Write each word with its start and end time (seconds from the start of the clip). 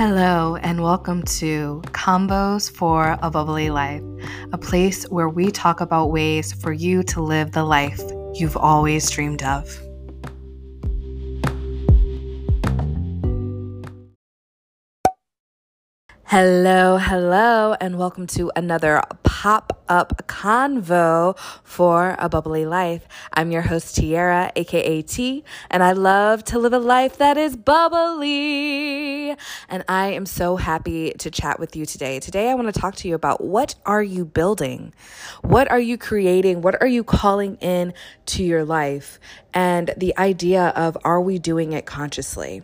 Hello, 0.00 0.56
and 0.56 0.82
welcome 0.82 1.22
to 1.24 1.82
Convos 1.88 2.70
for 2.70 3.18
a 3.20 3.30
Bubbly 3.30 3.68
Life, 3.68 4.02
a 4.50 4.56
place 4.56 5.04
where 5.10 5.28
we 5.28 5.50
talk 5.50 5.82
about 5.82 6.10
ways 6.10 6.54
for 6.54 6.72
you 6.72 7.02
to 7.02 7.20
live 7.20 7.52
the 7.52 7.64
life 7.64 8.00
you've 8.32 8.56
always 8.56 9.10
dreamed 9.10 9.42
of. 9.42 9.78
Hello, 16.30 16.96
hello, 16.96 17.74
and 17.80 17.98
welcome 17.98 18.28
to 18.28 18.52
another 18.54 19.02
pop 19.24 19.82
up 19.88 20.28
convo 20.28 21.36
for 21.64 22.14
a 22.20 22.28
bubbly 22.28 22.64
life. 22.64 23.04
I'm 23.32 23.50
your 23.50 23.62
host, 23.62 23.96
Tiara, 23.96 24.52
aka 24.54 25.02
T, 25.02 25.42
and 25.72 25.82
I 25.82 25.90
love 25.90 26.44
to 26.44 26.60
live 26.60 26.72
a 26.72 26.78
life 26.78 27.18
that 27.18 27.36
is 27.36 27.56
bubbly. 27.56 29.30
And 29.68 29.84
I 29.88 30.12
am 30.12 30.24
so 30.24 30.54
happy 30.54 31.14
to 31.18 31.32
chat 31.32 31.58
with 31.58 31.74
you 31.74 31.84
today. 31.84 32.20
Today, 32.20 32.48
I 32.48 32.54
want 32.54 32.72
to 32.72 32.80
talk 32.80 32.94
to 32.94 33.08
you 33.08 33.16
about 33.16 33.42
what 33.42 33.74
are 33.84 34.04
you 34.04 34.24
building? 34.24 34.94
What 35.42 35.68
are 35.68 35.80
you 35.80 35.98
creating? 35.98 36.62
What 36.62 36.80
are 36.80 36.86
you 36.86 37.02
calling 37.02 37.56
in 37.56 37.92
to 38.26 38.44
your 38.44 38.64
life? 38.64 39.18
And 39.52 39.92
the 39.96 40.16
idea 40.16 40.68
of 40.76 40.96
are 41.02 41.20
we 41.20 41.40
doing 41.40 41.72
it 41.72 41.86
consciously? 41.86 42.62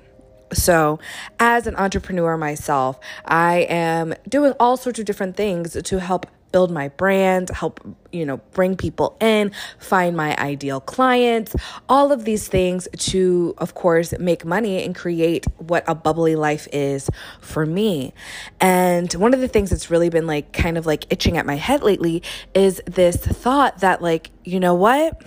So, 0.56 0.98
as 1.38 1.66
an 1.66 1.76
entrepreneur 1.76 2.36
myself, 2.36 2.98
I 3.24 3.66
am 3.68 4.14
doing 4.28 4.54
all 4.58 4.76
sorts 4.76 4.98
of 4.98 5.04
different 5.04 5.36
things 5.36 5.76
to 5.80 6.00
help 6.00 6.26
build 6.52 6.70
my 6.70 6.88
brand, 6.88 7.50
help, 7.50 7.80
you 8.12 8.24
know, 8.24 8.38
bring 8.52 8.76
people 8.76 9.14
in, 9.20 9.52
find 9.78 10.16
my 10.16 10.34
ideal 10.38 10.80
clients, 10.80 11.54
all 11.86 12.12
of 12.12 12.24
these 12.24 12.48
things 12.48 12.88
to, 12.96 13.54
of 13.58 13.74
course, 13.74 14.18
make 14.18 14.44
money 14.44 14.82
and 14.82 14.94
create 14.94 15.44
what 15.58 15.84
a 15.86 15.94
bubbly 15.94 16.34
life 16.34 16.66
is 16.72 17.10
for 17.42 17.66
me. 17.66 18.14
And 18.58 19.12
one 19.14 19.34
of 19.34 19.40
the 19.40 19.48
things 19.48 19.68
that's 19.68 19.90
really 19.90 20.08
been 20.08 20.26
like 20.26 20.54
kind 20.54 20.78
of 20.78 20.86
like 20.86 21.04
itching 21.10 21.36
at 21.36 21.44
my 21.44 21.56
head 21.56 21.82
lately 21.82 22.22
is 22.54 22.80
this 22.86 23.16
thought 23.16 23.80
that, 23.80 24.00
like, 24.00 24.30
you 24.44 24.58
know 24.58 24.74
what? 24.74 25.20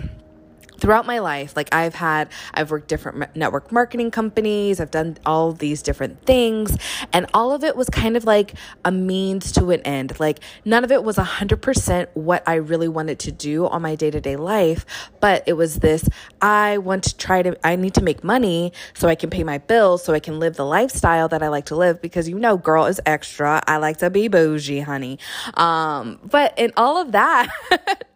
Throughout 0.80 1.06
my 1.06 1.18
life, 1.18 1.56
like 1.56 1.72
I've 1.72 1.94
had, 1.94 2.28
I've 2.54 2.70
worked 2.70 2.88
different 2.88 3.36
network 3.36 3.70
marketing 3.70 4.10
companies, 4.10 4.80
I've 4.80 4.90
done 4.90 5.18
all 5.26 5.52
these 5.52 5.82
different 5.82 6.24
things, 6.24 6.76
and 7.12 7.26
all 7.34 7.52
of 7.52 7.62
it 7.62 7.76
was 7.76 7.88
kind 7.90 8.16
of 8.16 8.24
like 8.24 8.54
a 8.84 8.90
means 8.90 9.52
to 9.52 9.70
an 9.70 9.82
end. 9.82 10.18
Like 10.18 10.40
none 10.64 10.82
of 10.84 10.90
it 10.90 11.04
was 11.04 11.16
100% 11.16 12.08
what 12.14 12.42
I 12.46 12.54
really 12.56 12.88
wanted 12.88 13.18
to 13.20 13.32
do 13.32 13.66
on 13.66 13.82
my 13.82 13.94
day 13.94 14.10
to 14.10 14.20
day 14.20 14.36
life, 14.36 14.86
but 15.20 15.44
it 15.46 15.52
was 15.52 15.80
this 15.80 16.08
I 16.40 16.78
want 16.78 17.04
to 17.04 17.16
try 17.16 17.42
to, 17.42 17.56
I 17.66 17.76
need 17.76 17.94
to 17.94 18.02
make 18.02 18.24
money 18.24 18.72
so 18.94 19.08
I 19.08 19.14
can 19.14 19.30
pay 19.30 19.44
my 19.44 19.58
bills, 19.58 20.02
so 20.02 20.14
I 20.14 20.20
can 20.20 20.38
live 20.38 20.56
the 20.56 20.64
lifestyle 20.64 21.28
that 21.28 21.42
I 21.42 21.48
like 21.48 21.66
to 21.66 21.76
live 21.76 22.00
because 22.00 22.28
you 22.28 22.38
know, 22.38 22.56
girl 22.56 22.86
is 22.86 23.00
extra. 23.04 23.60
I 23.66 23.76
like 23.76 23.98
to 23.98 24.10
be 24.10 24.28
bougie, 24.28 24.80
honey. 24.80 25.18
Um, 25.54 26.18
but 26.24 26.58
in 26.58 26.72
all 26.76 26.96
of 26.96 27.12
that, 27.12 27.50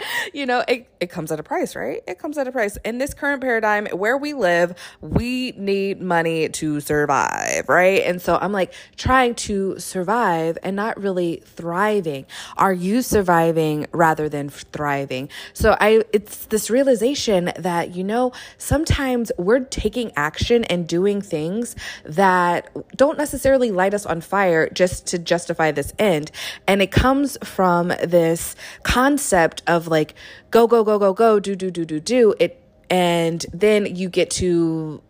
you 0.33 0.47
know, 0.47 0.65
it, 0.67 0.89
it 1.01 1.11
comes 1.11 1.31
at 1.31 1.41
a 1.41 1.43
price, 1.43 1.77
right? 1.77 2.03
It 2.06 2.19
comes 2.19 2.39
at 2.39 2.49
a 2.49 2.53
price. 2.55 2.78
In 2.84 2.98
this 2.98 3.12
current 3.12 3.42
paradigm 3.42 3.86
where 3.88 4.16
we 4.16 4.33
live, 4.33 4.74
we 5.02 5.52
need 5.52 6.00
money 6.00 6.48
to 6.48 6.80
survive, 6.80 7.69
right? 7.69 8.02
And 8.05 8.22
so 8.22 8.38
I'm 8.41 8.52
like 8.52 8.72
trying 8.97 9.34
to 9.34 9.78
survive 9.78 10.56
and 10.62 10.75
not 10.75 10.98
really 10.98 11.42
thriving. 11.44 12.25
Are 12.56 12.72
you 12.72 13.02
surviving 13.02 13.86
rather 13.92 14.28
than 14.28 14.48
thriving? 14.48 15.28
So 15.52 15.77
I 15.80 16.05
it's 16.12 16.47
this 16.47 16.70
realization 16.70 17.52
that 17.56 17.94
you 17.94 18.05
know, 18.05 18.32
sometimes 18.56 19.30
we're 19.36 19.60
taking 19.60 20.12
action 20.16 20.64
and 20.64 20.88
doing 20.88 21.20
things 21.20 21.77
that 22.05 22.70
don't 22.97 23.19
necessarily 23.19 23.70
light 23.72 23.94
us 23.94 24.06
on 24.06 24.20
fire 24.20 24.70
just 24.70 25.06
to 25.08 25.19
justify 25.19 25.72
this 25.72 25.92
end. 25.98 26.31
And 26.69 26.81
it 26.81 26.93
comes 26.93 27.37
from 27.43 27.88
this 27.88 28.54
concept 28.84 29.62
of 29.66 29.88
like 29.88 30.14
go 30.54 30.69
go 30.69 30.84
go 30.84 31.00
go 31.00 31.12
go 31.12 31.41
do 31.41 31.56
do 31.56 31.69
do 31.69 31.84
do 31.84 31.98
do 31.98 32.32
it 32.38 32.62
and 32.88 33.44
then 33.53 33.97
you 33.97 34.09
get 34.09 34.31
to 34.31 35.03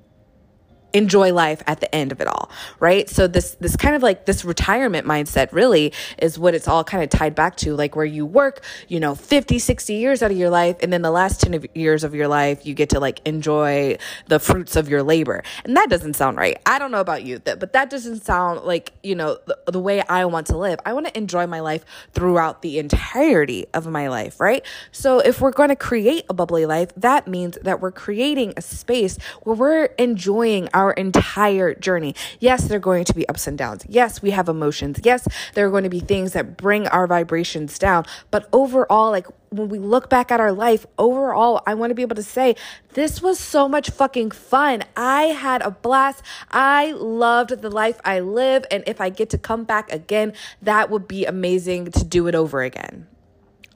enjoy 0.94 1.32
life 1.32 1.62
at 1.66 1.80
the 1.80 1.94
end 1.94 2.12
of 2.12 2.20
it 2.20 2.28
all 2.28 2.50
right? 2.80 3.08
So 3.08 3.26
this 3.26 3.56
this 3.60 3.76
kind 3.76 3.94
of 3.94 4.02
like 4.02 4.26
this 4.26 4.44
retirement 4.44 5.06
mindset 5.06 5.52
really 5.52 5.92
is 6.18 6.38
what 6.38 6.54
it's 6.54 6.68
all 6.68 6.84
kind 6.84 7.02
of 7.02 7.10
tied 7.10 7.34
back 7.34 7.56
to 7.56 7.74
like 7.74 7.96
where 7.96 8.04
you 8.04 8.26
work 8.26 8.62
you 8.88 9.00
know 9.00 9.14
50 9.14 9.58
60 9.58 9.94
years 9.94 10.22
out 10.22 10.30
of 10.30 10.36
your 10.36 10.50
life 10.50 10.76
and 10.80 10.92
then 10.92 11.02
the 11.02 11.10
last 11.10 11.40
10 11.40 11.66
years 11.74 12.04
of 12.04 12.14
your 12.14 12.28
life 12.28 12.66
you 12.66 12.74
get 12.74 12.90
to 12.90 13.00
like 13.00 13.20
enjoy 13.26 13.96
the 14.26 14.38
fruits 14.38 14.76
of 14.76 14.88
your 14.88 15.02
labor. 15.02 15.42
And 15.64 15.76
that 15.76 15.88
doesn't 15.90 16.14
sound 16.14 16.36
right. 16.36 16.60
I 16.66 16.78
don't 16.78 16.90
know 16.90 17.00
about 17.00 17.24
you 17.24 17.38
but 17.38 17.72
that 17.72 17.90
doesn't 17.90 18.24
sound 18.24 18.62
like 18.62 18.92
you 19.02 19.14
know 19.14 19.38
the, 19.46 19.58
the 19.66 19.80
way 19.80 20.02
i 20.02 20.24
want 20.24 20.46
to 20.48 20.56
live. 20.56 20.78
I 20.84 20.92
want 20.92 21.06
to 21.06 21.16
enjoy 21.16 21.46
my 21.46 21.60
life 21.60 21.84
throughout 22.12 22.62
the 22.62 22.78
entirety 22.78 23.66
of 23.74 23.86
my 23.86 24.08
life 24.08 24.40
right? 24.40 24.64
So 24.92 25.18
if 25.18 25.40
we're 25.40 25.52
going 25.52 25.70
to 25.70 25.76
create 25.76 26.24
a 26.28 26.34
bubbly 26.34 26.66
life 26.66 26.90
that 26.96 27.26
means 27.28 27.58
that 27.62 27.80
we're 27.80 27.92
creating 27.92 28.54
a 28.56 28.62
space 28.62 29.18
where 29.42 29.56
we're 29.56 29.84
enjoying 29.98 30.68
our 30.74 30.83
our 30.84 30.92
entire 30.92 31.74
journey. 31.74 32.14
Yes, 32.40 32.68
there 32.68 32.76
are 32.76 32.80
going 32.80 33.04
to 33.04 33.14
be 33.14 33.26
ups 33.28 33.46
and 33.46 33.56
downs. 33.56 33.84
Yes, 33.88 34.20
we 34.20 34.30
have 34.30 34.48
emotions. 34.48 35.00
Yes, 35.02 35.26
there 35.54 35.66
are 35.66 35.70
going 35.70 35.84
to 35.84 35.90
be 35.90 36.00
things 36.00 36.34
that 36.34 36.56
bring 36.58 36.86
our 36.88 37.06
vibrations 37.06 37.78
down. 37.78 38.04
But 38.30 38.48
overall, 38.52 39.10
like 39.10 39.26
when 39.48 39.70
we 39.70 39.78
look 39.78 40.10
back 40.10 40.30
at 40.30 40.40
our 40.40 40.52
life, 40.52 40.84
overall, 40.98 41.62
I 41.66 41.74
want 41.74 41.90
to 41.90 41.94
be 41.94 42.02
able 42.02 42.16
to 42.16 42.22
say, 42.22 42.54
this 42.92 43.22
was 43.22 43.38
so 43.38 43.66
much 43.66 43.88
fucking 43.90 44.32
fun. 44.32 44.82
I 44.94 45.22
had 45.24 45.62
a 45.62 45.70
blast. 45.70 46.22
I 46.50 46.92
loved 46.92 47.62
the 47.62 47.70
life 47.70 47.98
I 48.04 48.20
live. 48.20 48.66
And 48.70 48.84
if 48.86 49.00
I 49.00 49.08
get 49.08 49.30
to 49.30 49.38
come 49.38 49.64
back 49.64 49.90
again, 49.90 50.34
that 50.60 50.90
would 50.90 51.08
be 51.08 51.24
amazing 51.24 51.92
to 51.92 52.04
do 52.04 52.26
it 52.26 52.34
over 52.34 52.62
again. 52.62 53.06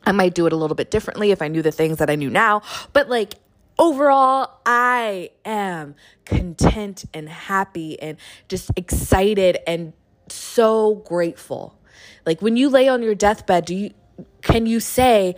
I 0.04 0.12
might 0.12 0.34
do 0.34 0.46
it 0.46 0.52
a 0.52 0.56
little 0.56 0.74
bit 0.74 0.90
differently 0.90 1.30
if 1.30 1.40
I 1.40 1.48
knew 1.48 1.62
the 1.62 1.72
things 1.72 1.98
that 1.98 2.10
I 2.10 2.16
knew 2.16 2.30
now, 2.30 2.62
but 2.92 3.08
like 3.08 3.34
overall, 3.78 4.60
I 4.66 5.30
am 5.44 5.94
content 6.24 7.04
and 7.14 7.28
happy 7.28 8.00
and 8.00 8.18
just 8.48 8.70
excited 8.76 9.58
and 9.66 9.92
so 10.28 10.96
grateful. 10.96 11.78
Like 12.26 12.42
when 12.42 12.56
you 12.56 12.68
lay 12.68 12.88
on 12.88 13.02
your 13.02 13.14
deathbed, 13.14 13.64
do 13.66 13.74
you 13.74 13.90
can 14.42 14.66
you 14.66 14.80
say 14.80 15.36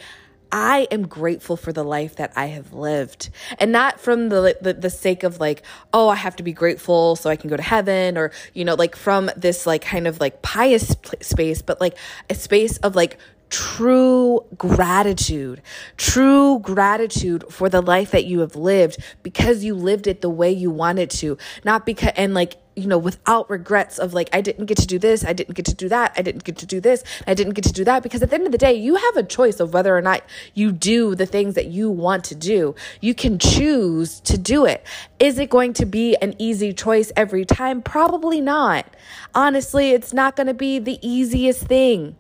I 0.53 0.89
am 0.91 1.07
grateful 1.07 1.57
for 1.57 1.73
the 1.73 1.85
life 1.85 2.17
that 2.17 2.33
I 2.35 2.47
have 2.47 2.73
lived. 2.73 3.31
And 3.59 3.71
not 3.71 4.01
from 4.01 4.31
the, 4.31 4.57
the, 4.61 4.75
the 4.75 4.91
sake 4.91 5.23
of 5.23 5.39
like, 5.39 5.63
oh, 5.93 6.09
I 6.09 6.17
have 6.17 6.37
to 6.37 6.43
be 6.43 6.53
grateful 6.53 7.17
so 7.17 7.31
I 7.31 7.37
can 7.37 7.51
go 7.51 7.57
to 7.57 7.63
heaven 7.63 8.19
or, 8.19 8.33
you 8.53 8.65
know, 8.65 8.75
like 8.75 8.97
from 8.97 9.31
this 9.37 9.67
like 9.67 9.83
kind 9.83 10.07
of 10.09 10.19
like 10.19 10.43
pious 10.43 10.97
space, 11.21 11.63
but 11.63 11.81
like 11.81 11.97
a 12.29 12.35
space 12.35 12.79
of 12.79 12.97
like 12.97 13.19
true 13.51 14.45
gratitude, 14.57 15.61
true 15.97 16.61
gratitude 16.61 17.45
for 17.51 17.69
the 17.69 17.81
life 17.81 18.13
that 18.13 18.25
you 18.25 18.41
have 18.41 18.57
lived 18.57 18.99
because 19.23 19.65
you 19.65 19.75
lived 19.75 20.07
it 20.07 20.21
the 20.21 20.31
way 20.31 20.51
you 20.51 20.71
wanted 20.71 21.11
to, 21.11 21.37
not 21.65 21.85
because, 21.85 22.13
and 22.17 22.33
like, 22.33 22.57
you 22.77 22.87
know, 22.87 22.99
without 22.99 23.51
regrets 23.51 23.99
of 23.99 24.15
like, 24.15 24.31
I 24.33 24.41
didn't 24.41 24.67
get 24.67 24.79
to 24.79 24.87
do 24.87 24.99
this, 24.99 25.25
I 25.25 25.33
didn't 25.33 25.55
get 25.55 25.67
to 25.67 25.75
do 25.75 25.89
that, 25.89 26.15
I 26.17 26.23
didn't 26.23 26.45
get 26.45 26.57
to 26.59 26.67
do 26.67 26.81
this, 26.81 27.03
I 27.27 27.35
didn't 27.35 27.55
get 27.55 27.65
to 27.65 27.73
do 27.73 27.85
that. 27.85 28.03
Because 28.03 28.23
at 28.23 28.31
the 28.31 28.37
end 28.37 28.47
of 28.47 28.53
the 28.53 28.59
day, 28.59 28.73
you 28.73 28.95
have 28.95 29.17
a 29.17 29.23
choice 29.23 29.61
of 29.61 29.75
whether 29.75 29.95
or 29.95 30.01
not 30.01 30.23
you 30.55 30.73
do 30.73 31.15
the 31.15 31.27
things 31.27 31.55
that 31.57 31.67
you 31.67 31.91
want 31.91 32.25
to 32.25 32.35
do. 32.35 32.75
You 33.01 33.15
can 33.15 33.39
choose 33.39 34.21
to 34.21 34.39
do 34.39 34.65
it. 34.65 34.87
Is 35.19 35.39
it 35.39 35.51
going 35.51 35.73
to 35.75 35.85
be 35.85 36.17
an 36.23 36.35
easy 36.39 36.73
choice 36.73 37.13
every 37.17 37.45
time? 37.45 37.83
Probably 37.83 38.41
not. 38.41 38.87
Honestly, 39.35 39.91
it's 39.91 40.13
not 40.13 40.37
going 40.37 40.47
to 40.47 40.55
be 40.55 40.79
the 40.79 40.99
easiest 41.07 41.67
thing 41.67 42.17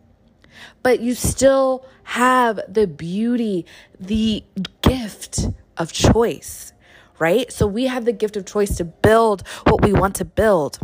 but 0.83 1.01
you 1.01 1.15
still 1.15 1.85
have 2.05 2.61
the 2.69 2.87
beauty, 2.87 3.67
the 3.99 4.45
gift 4.83 5.49
of 5.77 5.93
choice, 5.93 6.73
right? 7.19 7.51
So 7.53 7.67
we 7.67 7.87
have 7.87 8.05
the 8.05 8.13
gift 8.13 8.37
of 8.37 8.47
choice 8.47 8.77
to 8.77 8.85
build 8.85 9.47
what 9.65 9.83
we 9.85 9.93
want 9.93 10.17
to 10.17 10.25
build 10.25 10.79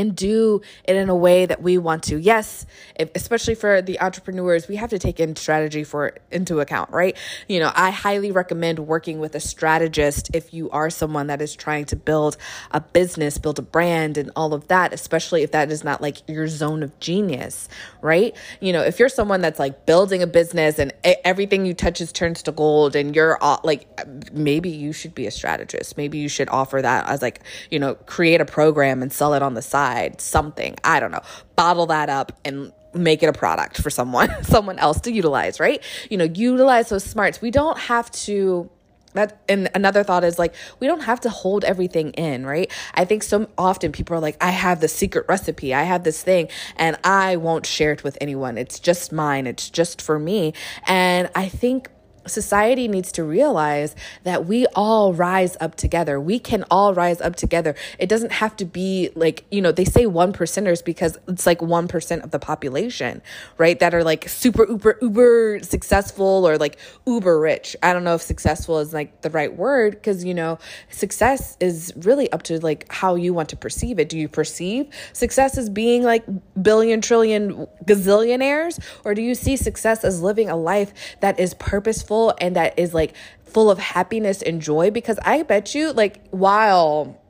and 0.00 0.16
do 0.16 0.62
it 0.84 0.96
in 0.96 1.10
a 1.10 1.14
way 1.14 1.44
that 1.44 1.60
we 1.60 1.76
want 1.76 2.04
to. 2.04 2.16
Yes, 2.18 2.64
if, 2.98 3.10
especially 3.14 3.54
for 3.54 3.82
the 3.82 4.00
entrepreneurs, 4.00 4.66
we 4.66 4.76
have 4.76 4.88
to 4.90 4.98
take 4.98 5.20
in 5.20 5.36
strategy 5.36 5.84
for 5.84 6.16
into 6.30 6.60
account, 6.60 6.90
right? 6.90 7.18
You 7.48 7.60
know, 7.60 7.70
I 7.74 7.90
highly 7.90 8.32
recommend 8.32 8.78
working 8.78 9.20
with 9.20 9.34
a 9.34 9.40
strategist 9.40 10.30
if 10.34 10.54
you 10.54 10.70
are 10.70 10.88
someone 10.88 11.26
that 11.26 11.42
is 11.42 11.54
trying 11.54 11.84
to 11.86 11.96
build 11.96 12.38
a 12.70 12.80
business, 12.80 13.36
build 13.36 13.58
a 13.58 13.62
brand 13.62 14.16
and 14.16 14.30
all 14.34 14.54
of 14.54 14.68
that, 14.68 14.94
especially 14.94 15.42
if 15.42 15.52
that 15.52 15.70
is 15.70 15.84
not 15.84 16.00
like 16.00 16.26
your 16.26 16.48
zone 16.48 16.82
of 16.82 16.98
genius, 16.98 17.68
right? 18.00 18.34
You 18.60 18.72
know, 18.72 18.80
if 18.80 18.98
you're 18.98 19.10
someone 19.10 19.42
that's 19.42 19.58
like 19.58 19.84
building 19.84 20.22
a 20.22 20.26
business 20.26 20.78
and 20.78 20.94
everything 21.04 21.66
you 21.66 21.74
touch 21.74 22.00
is 22.00 22.10
turns 22.10 22.42
to 22.44 22.52
gold 22.52 22.96
and 22.96 23.14
you're 23.14 23.36
all, 23.42 23.60
like 23.64 23.86
maybe 24.32 24.70
you 24.70 24.94
should 24.94 25.14
be 25.14 25.26
a 25.26 25.30
strategist. 25.30 25.98
Maybe 25.98 26.16
you 26.16 26.30
should 26.30 26.48
offer 26.48 26.80
that 26.80 27.06
as 27.06 27.20
like, 27.20 27.40
you 27.70 27.78
know, 27.78 27.96
create 27.96 28.40
a 28.40 28.46
program 28.46 29.02
and 29.02 29.12
sell 29.12 29.34
it 29.34 29.42
on 29.42 29.52
the 29.52 29.60
side 29.60 29.89
something, 30.18 30.76
I 30.84 31.00
don't 31.00 31.10
know, 31.10 31.22
bottle 31.56 31.86
that 31.86 32.08
up 32.08 32.32
and 32.44 32.72
make 32.94 33.22
it 33.22 33.26
a 33.26 33.32
product 33.32 33.80
for 33.80 33.90
someone, 33.90 34.30
someone 34.42 34.78
else 34.78 35.00
to 35.02 35.12
utilize, 35.12 35.60
right? 35.60 35.82
You 36.10 36.18
know, 36.18 36.24
utilize 36.24 36.88
those 36.88 37.04
smarts. 37.04 37.40
We 37.40 37.50
don't 37.50 37.78
have 37.78 38.10
to 38.12 38.70
that 39.12 39.40
and 39.48 39.68
another 39.74 40.04
thought 40.04 40.22
is 40.22 40.38
like 40.38 40.54
we 40.78 40.86
don't 40.86 41.02
have 41.02 41.20
to 41.20 41.30
hold 41.30 41.64
everything 41.64 42.12
in 42.12 42.46
right? 42.46 42.70
I 42.94 43.04
think 43.04 43.24
so 43.24 43.48
often 43.58 43.90
people 43.90 44.16
are 44.16 44.20
like 44.20 44.36
i 44.40 44.50
have 44.50 44.80
the 44.80 44.86
secret 44.86 45.26
recipe. 45.28 45.74
I 45.74 45.82
have 45.82 46.04
this 46.04 46.22
thing 46.22 46.48
and 46.76 46.96
i 47.02 47.34
won't 47.36 47.66
share 47.66 47.92
it 47.92 48.04
with 48.04 48.16
anyone. 48.20 48.56
It's 48.56 48.78
just 48.78 49.12
mine. 49.12 49.48
It's 49.48 49.68
just 49.68 50.00
for 50.00 50.18
me. 50.18 50.52
And 50.86 51.28
i 51.34 51.48
think 51.48 51.90
society 52.26 52.88
needs 52.88 53.12
to 53.12 53.24
realize 53.24 53.96
that 54.24 54.46
we 54.46 54.66
all 54.74 55.12
rise 55.14 55.56
up 55.60 55.74
together. 55.74 56.20
We 56.20 56.38
can 56.38 56.64
all 56.70 56.94
rise 56.94 57.20
up 57.20 57.36
together. 57.36 57.74
It 57.98 58.08
doesn't 58.08 58.32
have 58.32 58.56
to 58.56 58.64
be 58.64 59.10
like, 59.14 59.44
you 59.50 59.60
know, 59.60 59.72
they 59.72 59.84
say 59.84 60.06
one 60.06 60.32
percenters 60.32 60.84
because 60.84 61.18
it's 61.28 61.46
like 61.46 61.60
1% 61.60 62.24
of 62.24 62.30
the 62.30 62.38
population, 62.38 63.22
right? 63.58 63.78
That 63.78 63.94
are 63.94 64.04
like 64.04 64.28
super, 64.28 64.66
uber, 64.68 64.98
uber 65.00 65.60
successful 65.62 66.46
or 66.46 66.58
like 66.58 66.78
uber 67.06 67.40
rich. 67.40 67.76
I 67.82 67.92
don't 67.92 68.04
know 68.04 68.14
if 68.14 68.22
successful 68.22 68.78
is 68.78 68.92
like 68.92 69.22
the 69.22 69.30
right 69.30 69.54
word 69.54 69.92
because, 69.92 70.24
you 70.24 70.34
know, 70.34 70.58
success 70.90 71.56
is 71.60 71.92
really 71.96 72.30
up 72.32 72.42
to 72.44 72.60
like 72.60 72.90
how 72.92 73.14
you 73.14 73.32
want 73.32 73.48
to 73.50 73.56
perceive 73.56 73.98
it. 73.98 74.08
Do 74.08 74.18
you 74.18 74.28
perceive 74.28 74.88
success 75.12 75.56
as 75.56 75.68
being 75.70 76.02
like 76.02 76.24
billion, 76.60 77.00
trillion, 77.00 77.66
gazillionaires? 77.86 78.78
Or 79.04 79.14
do 79.14 79.22
you 79.22 79.34
see 79.34 79.56
success 79.56 80.04
as 80.04 80.20
living 80.20 80.50
a 80.50 80.56
life 80.56 80.92
that 81.20 81.40
is 81.40 81.54
purposeful? 81.54 82.09
And 82.40 82.56
that 82.56 82.78
is 82.78 82.92
like 82.94 83.14
full 83.44 83.70
of 83.70 83.78
happiness 83.78 84.42
and 84.42 84.60
joy 84.60 84.90
because 84.90 85.18
I 85.22 85.42
bet 85.42 85.74
you 85.74 85.92
like 85.92 86.28
while 86.30 87.20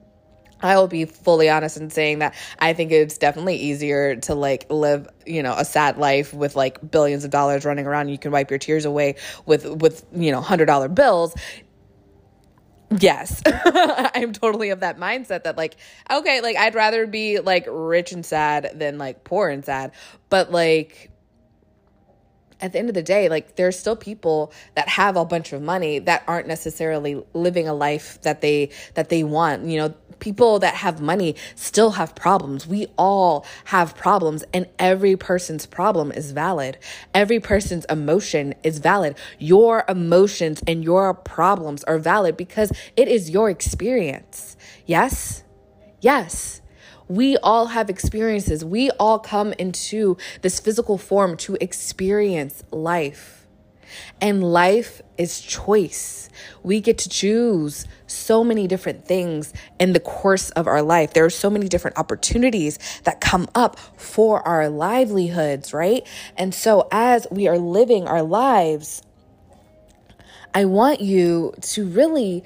I 0.63 0.77
will 0.77 0.89
be 0.89 1.05
fully 1.05 1.49
honest 1.49 1.77
in 1.77 1.91
saying 1.91 2.19
that 2.19 2.35
I 2.59 2.73
think 2.73 2.93
it's 2.93 3.19
definitely 3.19 3.57
easier 3.57 4.17
to 4.17 4.35
like 4.35 4.67
live, 4.71 5.09
you 5.27 5.43
know, 5.43 5.55
a 5.57 5.65
sad 5.65 5.97
life 5.97 6.35
with 6.35 6.57
like 6.57 6.91
billions 6.91 7.25
of 7.25 7.31
dollars 7.31 7.65
running 7.65 7.87
around. 7.87 8.09
You 8.09 8.19
can 8.19 8.31
wipe 8.31 8.51
your 8.51 8.59
tears 8.59 8.85
away 8.85 9.17
with 9.47 9.67
with 9.67 10.05
you 10.13 10.33
know 10.33 10.41
hundred 10.41 10.67
dollar 10.67 10.89
bills. 10.89 11.35
Yes, 12.99 13.41
I'm 13.47 14.33
totally 14.33 14.71
of 14.71 14.81
that 14.81 14.99
mindset 14.99 15.45
that 15.45 15.57
like 15.57 15.77
okay, 16.11 16.41
like 16.41 16.57
I'd 16.57 16.75
rather 16.75 17.07
be 17.07 17.39
like 17.39 17.67
rich 17.71 18.13
and 18.13 18.27
sad 18.27 18.73
than 18.75 18.99
like 18.99 19.25
poor 19.25 19.49
and 19.49 19.65
sad. 19.65 19.93
But 20.29 20.51
like 20.51 21.10
at 22.61 22.73
the 22.73 22.79
end 22.79 22.89
of 22.89 22.95
the 22.95 23.03
day, 23.03 23.29
like 23.29 23.57
there's 23.57 23.79
still 23.79 23.97
people 23.97 24.53
that 24.75 24.89
have 24.89 25.17
a 25.17 25.25
bunch 25.25 25.53
of 25.53 25.63
money 25.63 25.99
that 26.01 26.23
aren't 26.27 26.47
necessarily 26.47 27.23
living 27.35 27.69
a 27.69 27.75
life 27.75 28.21
that 28.23 28.41
they 28.41 28.71
that 28.95 29.09
they 29.09 29.25
want. 29.25 29.65
You 29.65 29.79
know, 29.79 29.95
people 30.21 30.59
that 30.61 30.75
have 30.75 31.01
money 31.01 31.35
still 31.55 31.93
have 31.93 32.15
problems. 32.15 32.67
We 32.67 32.87
all 32.97 33.45
have 33.67 33.97
problems 33.97 34.45
and 34.53 34.69
every 34.79 35.17
person's 35.17 35.67
problem 35.67 36.13
is 36.13 36.33
valid. 36.33 36.79
Every 37.15 37.41
person's 37.41 37.85
emotion 37.87 38.55
is 38.63 38.79
valid. 38.79 39.17
Your 39.39 39.85
emotions 39.89 40.63
and 40.67 40.85
your 40.85 41.15
problems 41.15 41.83
are 41.85 41.99
valid 41.99 42.37
because 42.37 42.73
it 42.97 43.09
is 43.09 43.31
your 43.31 43.51
experience. 43.51 44.57
Yes? 44.87 45.43
Yes. 46.01 46.61
We 47.11 47.37
all 47.39 47.67
have 47.67 47.91
experiences. 47.91 48.65
We 48.65 48.91
all 48.93 49.19
come 49.19 49.53
into 49.55 50.17
this 50.43 50.61
physical 50.61 50.97
form 50.97 51.37
to 51.39 51.57
experience 51.61 52.63
life. 52.71 53.49
And 54.21 54.45
life 54.45 55.03
is 55.19 55.41
choice. 55.41 56.29
We 56.63 56.81
get 56.81 56.99
to 56.99 57.09
choose 57.09 57.85
so 58.07 58.45
many 58.45 58.69
different 58.69 59.07
things 59.07 59.53
in 59.81 59.93
the 59.93 59.99
course 59.99 60.51
of 60.51 60.69
our 60.69 60.83
life. 60.83 61.13
There 61.13 61.25
are 61.25 61.31
so 61.31 61.51
many 61.51 61.67
different 61.67 61.99
opportunities 61.99 62.79
that 63.03 63.21
come 63.21 63.49
up 63.57 63.77
for 63.97 64.47
our 64.47 64.69
livelihoods, 64.69 65.75
right? 65.75 66.07
And 66.37 66.55
so 66.55 66.87
as 66.93 67.27
we 67.33 67.49
are 67.49 67.59
living 67.59 68.07
our 68.07 68.23
lives, 68.23 69.03
I 70.55 70.65
want 70.65 71.01
you 71.01 71.55
to 71.61 71.89
really 71.89 72.45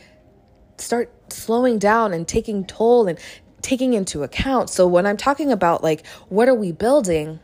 start 0.78 1.10
slowing 1.31 1.78
down 1.78 2.12
and 2.12 2.26
taking 2.26 2.64
toll 2.64 3.08
and 3.08 3.19
taking 3.64 3.94
into 3.94 4.22
account. 4.22 4.70
So 4.70 4.87
when 4.87 5.06
I'm 5.06 5.16
talking 5.16 5.50
about 5.50 5.82
like 5.82 6.06
what 6.28 6.49
are 6.49 6.55
we 6.55 6.70
building, 6.70 7.40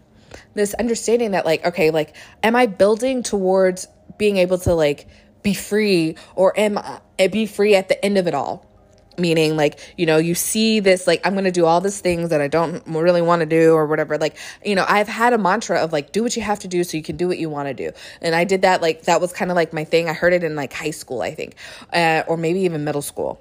this 0.55 0.75
understanding 0.75 1.33
that 1.33 1.45
like 1.45 1.65
okay, 1.65 1.91
like 1.91 2.15
am 2.43 2.55
I 2.55 2.67
building 2.67 3.23
towards 3.23 3.89
being 4.19 4.37
able 4.37 4.59
to 4.59 4.75
like 4.75 5.09
be 5.43 5.55
free 5.55 6.17
or 6.37 6.57
am 6.59 6.79
I 6.79 7.27
be 7.29 7.47
free 7.47 7.75
at 7.75 7.89
the 7.89 8.05
end 8.05 8.19
of 8.19 8.27
it 8.29 8.35
all? 8.35 8.71
meaning 9.19 9.57
like 9.57 9.79
you 9.99 10.07
know 10.07 10.17
you 10.17 10.35
see 10.35 10.81
this 10.81 11.07
like 11.07 11.21
i'm 11.27 11.35
gonna 11.35 11.51
do 11.51 11.67
all 11.67 11.81
these 11.81 12.01
things 12.01 12.31
that 12.31 12.41
i 12.41 12.49
don't 12.49 12.83
really 12.87 13.21
want 13.21 13.41
to 13.41 13.47
do 13.47 13.75
or 13.75 13.87
whatever 13.87 14.17
like 14.17 14.37
you 14.65 14.75
know 14.75 14.85
i've 14.89 15.09
had 15.09 15.33
a 15.33 15.39
mantra 15.39 15.79
of 15.79 15.93
like 15.93 16.13
do 16.13 16.23
what 16.23 16.37
you 16.37 16.43
have 16.43 16.59
to 16.59 16.69
do 16.69 16.83
so 16.83 16.97
you 16.97 17.03
can 17.03 17.17
do 17.17 17.29
what 17.29 17.37
you 17.37 17.51
want 17.51 17.69
to 17.69 17.75
do 17.75 17.91
and 18.23 18.35
i 18.35 18.45
did 18.45 18.63
that 18.63 18.81
like 18.81 19.03
that 19.03 19.21
was 19.21 19.33
kind 19.33 19.51
of 19.51 19.57
like 19.57 19.73
my 19.73 19.85
thing 19.85 20.09
i 20.09 20.13
heard 20.13 20.33
it 20.33 20.43
in 20.43 20.55
like 20.57 20.73
high 20.73 20.91
school 20.91 21.21
i 21.21 21.35
think 21.35 21.55
uh, 21.93 22.23
or 22.29 22.37
maybe 22.37 22.61
even 22.61 22.83
middle 22.83 23.03
school 23.03 23.39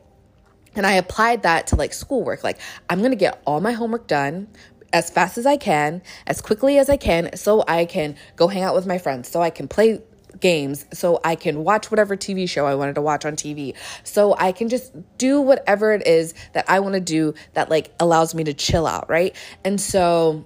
and 0.75 0.85
I 0.85 0.93
applied 0.93 1.43
that 1.43 1.67
to 1.67 1.75
like 1.75 1.93
schoolwork. 1.93 2.43
Like, 2.43 2.59
I'm 2.89 2.99
going 2.99 3.11
to 3.11 3.17
get 3.17 3.41
all 3.45 3.61
my 3.61 3.71
homework 3.71 4.07
done 4.07 4.47
as 4.91 5.09
fast 5.09 5.37
as 5.37 5.45
I 5.45 5.57
can, 5.57 6.01
as 6.25 6.41
quickly 6.41 6.77
as 6.77 6.89
I 6.89 6.97
can, 6.97 7.35
so 7.35 7.63
I 7.67 7.85
can 7.85 8.15
go 8.35 8.47
hang 8.47 8.63
out 8.63 8.75
with 8.75 8.87
my 8.87 8.97
friends, 8.97 9.29
so 9.29 9.41
I 9.41 9.49
can 9.49 9.67
play 9.67 10.01
games, 10.39 10.85
so 10.93 11.19
I 11.23 11.35
can 11.35 11.63
watch 11.63 11.91
whatever 11.91 12.15
TV 12.15 12.47
show 12.49 12.65
I 12.65 12.75
wanted 12.75 12.95
to 12.95 13.01
watch 13.01 13.25
on 13.25 13.35
TV, 13.35 13.75
so 14.03 14.35
I 14.37 14.51
can 14.51 14.69
just 14.69 14.93
do 15.17 15.41
whatever 15.41 15.91
it 15.93 16.07
is 16.07 16.33
that 16.53 16.65
I 16.67 16.79
want 16.79 16.93
to 16.95 17.01
do 17.01 17.33
that 17.53 17.69
like 17.69 17.93
allows 17.99 18.33
me 18.33 18.43
to 18.45 18.53
chill 18.53 18.87
out, 18.87 19.09
right? 19.09 19.35
And 19.63 19.79
so 19.79 20.45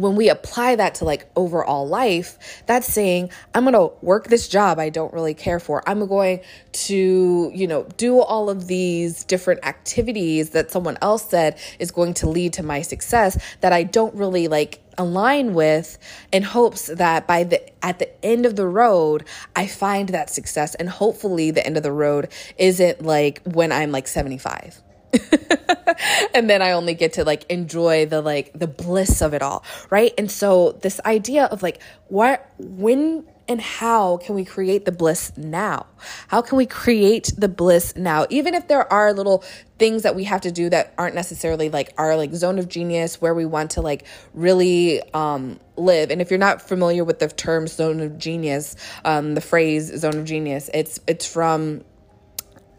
when 0.00 0.16
we 0.16 0.28
apply 0.28 0.76
that 0.76 0.94
to 0.96 1.04
like 1.04 1.30
overall 1.36 1.86
life, 1.86 2.62
that's 2.66 2.86
saying, 2.86 3.30
I'm 3.54 3.64
going 3.64 3.74
to 3.74 3.94
work 4.04 4.28
this 4.28 4.48
job 4.48 4.78
I 4.78 4.90
don't 4.90 5.12
really 5.12 5.34
care 5.34 5.60
for. 5.60 5.88
I'm 5.88 6.06
going 6.06 6.40
to, 6.72 7.50
you 7.54 7.66
know, 7.66 7.84
do 7.96 8.20
all 8.20 8.50
of 8.50 8.66
these 8.66 9.24
different 9.24 9.64
activities 9.64 10.50
that 10.50 10.70
someone 10.70 10.98
else 11.02 11.28
said 11.28 11.58
is 11.78 11.90
going 11.90 12.14
to 12.14 12.28
lead 12.28 12.52
to 12.54 12.62
my 12.62 12.82
success 12.82 13.38
that 13.60 13.72
I 13.72 13.82
don't 13.82 14.14
really 14.14 14.48
like 14.48 14.80
align 14.98 15.54
with 15.54 15.98
in 16.32 16.42
hopes 16.42 16.86
that 16.86 17.26
by 17.26 17.44
the 17.44 17.84
at 17.84 17.98
the 17.98 18.24
end 18.24 18.44
of 18.44 18.56
the 18.56 18.66
road 18.66 19.24
I 19.56 19.66
find 19.66 20.10
that 20.10 20.28
success 20.28 20.74
and 20.74 20.90
hopefully 20.90 21.50
the 21.50 21.64
end 21.64 21.78
of 21.78 21.82
the 21.82 21.92
road 21.92 22.28
isn't 22.58 23.02
like 23.02 23.40
when 23.44 23.72
I'm 23.72 23.92
like 23.92 24.06
75 24.06 24.82
and 26.34 26.48
then 26.48 26.62
I 26.62 26.72
only 26.72 26.94
get 26.94 27.14
to 27.14 27.24
like 27.24 27.44
enjoy 27.50 28.06
the 28.06 28.20
like 28.20 28.52
the 28.54 28.66
bliss 28.66 29.20
of 29.22 29.34
it 29.34 29.42
all, 29.42 29.64
right? 29.90 30.12
And 30.18 30.30
so 30.30 30.72
this 30.82 31.00
idea 31.04 31.46
of 31.46 31.62
like 31.62 31.82
what 32.08 32.50
when 32.58 33.26
and 33.50 33.60
how 33.60 34.18
can 34.18 34.36
we 34.36 34.44
create 34.44 34.84
the 34.84 34.92
bliss 34.92 35.36
now? 35.36 35.86
How 36.28 36.40
can 36.40 36.56
we 36.56 36.66
create 36.66 37.32
the 37.36 37.48
bliss 37.48 37.96
now? 37.96 38.24
Even 38.30 38.54
if 38.54 38.68
there 38.68 38.90
are 38.92 39.12
little 39.12 39.42
things 39.76 40.04
that 40.04 40.14
we 40.14 40.22
have 40.22 40.42
to 40.42 40.52
do 40.52 40.70
that 40.70 40.94
aren't 40.96 41.16
necessarily 41.16 41.68
like 41.68 41.92
our 41.98 42.16
like 42.16 42.32
zone 42.32 42.60
of 42.60 42.68
genius 42.68 43.20
where 43.20 43.34
we 43.34 43.44
want 43.44 43.72
to 43.72 43.80
like 43.80 44.06
really 44.34 45.02
um 45.14 45.58
live. 45.76 46.12
And 46.12 46.20
if 46.20 46.30
you're 46.30 46.38
not 46.38 46.62
familiar 46.62 47.02
with 47.02 47.18
the 47.18 47.26
term 47.26 47.66
zone 47.66 47.98
of 47.98 48.18
genius, 48.18 48.76
um 49.04 49.34
the 49.34 49.40
phrase 49.40 49.98
zone 49.98 50.18
of 50.18 50.24
genius, 50.26 50.70
it's 50.72 51.00
it's 51.08 51.26
from 51.26 51.82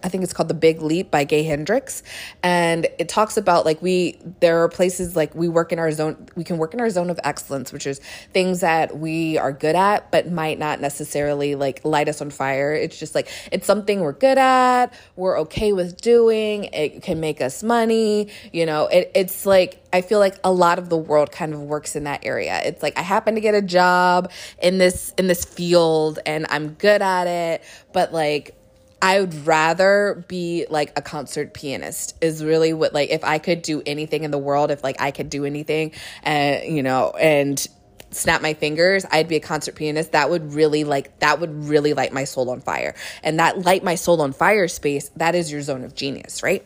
I 0.04 0.10
think 0.10 0.24
it's 0.24 0.34
called 0.34 0.50
The 0.50 0.56
Big 0.56 0.82
Leap 0.82 1.12
by 1.12 1.24
Gay 1.24 1.44
Hendricks. 1.44 2.04
And 2.44 2.88
it 3.00 3.10
talks 3.10 3.38
about 3.38 3.66
like 3.66 3.82
we, 3.82 4.20
there 4.40 4.64
are 4.64 4.70
places 4.70 5.16
like 5.16 5.34
we 5.36 5.48
work 5.48 5.72
in 5.72 5.80
our 5.80 5.92
zone, 5.92 6.28
we 6.36 6.44
can 6.44 6.58
work 6.58 6.74
in 6.74 6.80
our 6.80 6.90
zone 6.90 7.10
of 7.10 7.20
excellence, 7.24 7.72
which 7.72 7.88
is 7.88 8.00
things 8.34 8.62
that 8.62 8.98
we 8.98 9.38
are 9.38 9.52
good 9.52 9.76
at, 9.76 10.12
but 10.12 10.32
might 10.32 10.60
not 10.60 10.80
necessarily 10.80 11.56
like 11.56 11.84
light 11.86 12.10
us 12.10 12.22
on 12.22 12.30
fire. 12.30 12.74
It's 12.74 12.98
just 12.98 13.16
like, 13.16 13.30
it's 13.52 13.68
something 13.68 14.02
we're 14.02 14.14
good 14.14 14.38
at, 14.38 14.94
we're 15.16 15.40
okay 15.42 15.74
with 15.74 16.02
doing, 16.02 16.66
it 16.66 17.04
can 17.04 17.20
make 17.20 17.42
us 17.42 17.64
money. 17.64 18.30
You 18.52 18.66
know, 18.66 18.88
it, 18.88 19.12
it's 19.16 19.46
like, 19.46 19.82
I 19.94 20.02
feel 20.02 20.20
like 20.20 20.40
a 20.44 20.52
lot 20.52 20.80
of 20.80 20.90
the 20.90 20.98
world 20.98 21.32
kind 21.32 21.54
of 21.54 21.62
works 21.62 21.96
in 21.96 22.06
that 22.06 22.26
area. 22.26 22.62
It's 22.64 22.82
like 22.82 22.98
I 22.98 23.02
happen 23.02 23.36
to 23.36 23.42
get 23.42 23.56
a 23.56 23.62
job 23.62 24.32
in 24.62 24.78
this 24.78 25.14
in 25.18 25.28
this 25.28 25.44
field 25.44 26.20
and 26.26 26.46
I'm 26.50 26.70
good 26.74 27.02
at 27.02 27.28
it, 27.28 27.64
but 27.92 28.14
like 28.14 28.56
I 29.02 29.20
would 29.20 29.48
rather 29.48 30.24
be 30.28 30.66
like 30.70 30.98
a 30.98 31.02
concert 31.02 31.54
pianist 31.54 32.16
is 32.22 32.44
really 32.44 32.74
what 32.74 32.94
like 32.94 33.10
if 33.10 33.24
I 33.24 33.40
could 33.40 33.62
do 33.62 33.82
anything 33.86 34.24
in 34.24 34.32
the 34.32 34.38
world, 34.38 34.72
if 34.72 34.84
like 34.84 35.02
I 35.02 35.12
could 35.12 35.30
do 35.30 35.46
anything 35.46 35.92
and 36.24 36.76
you 36.76 36.84
know, 36.84 37.12
and 37.20 37.66
snap 38.12 38.42
my 38.42 38.54
fingers, 38.54 39.06
I'd 39.10 39.28
be 39.28 39.38
a 39.38 39.40
concert 39.40 39.76
pianist. 39.76 40.12
That 40.12 40.30
would 40.30 40.54
really 40.54 40.84
like 40.84 41.18
that 41.20 41.40
would 41.40 41.66
really 41.66 41.94
light 41.94 42.14
my 42.14 42.26
soul 42.26 42.50
on 42.50 42.62
fire. 42.62 42.94
And 43.24 43.40
that 43.40 43.66
light 43.66 43.84
my 43.84 43.96
soul 43.96 44.22
on 44.22 44.34
fire 44.34 44.68
space, 44.68 45.10
that 45.16 45.34
is 45.34 45.52
your 45.52 45.62
zone 45.62 45.84
of 45.84 45.96
genius, 45.96 46.44
right? 46.44 46.66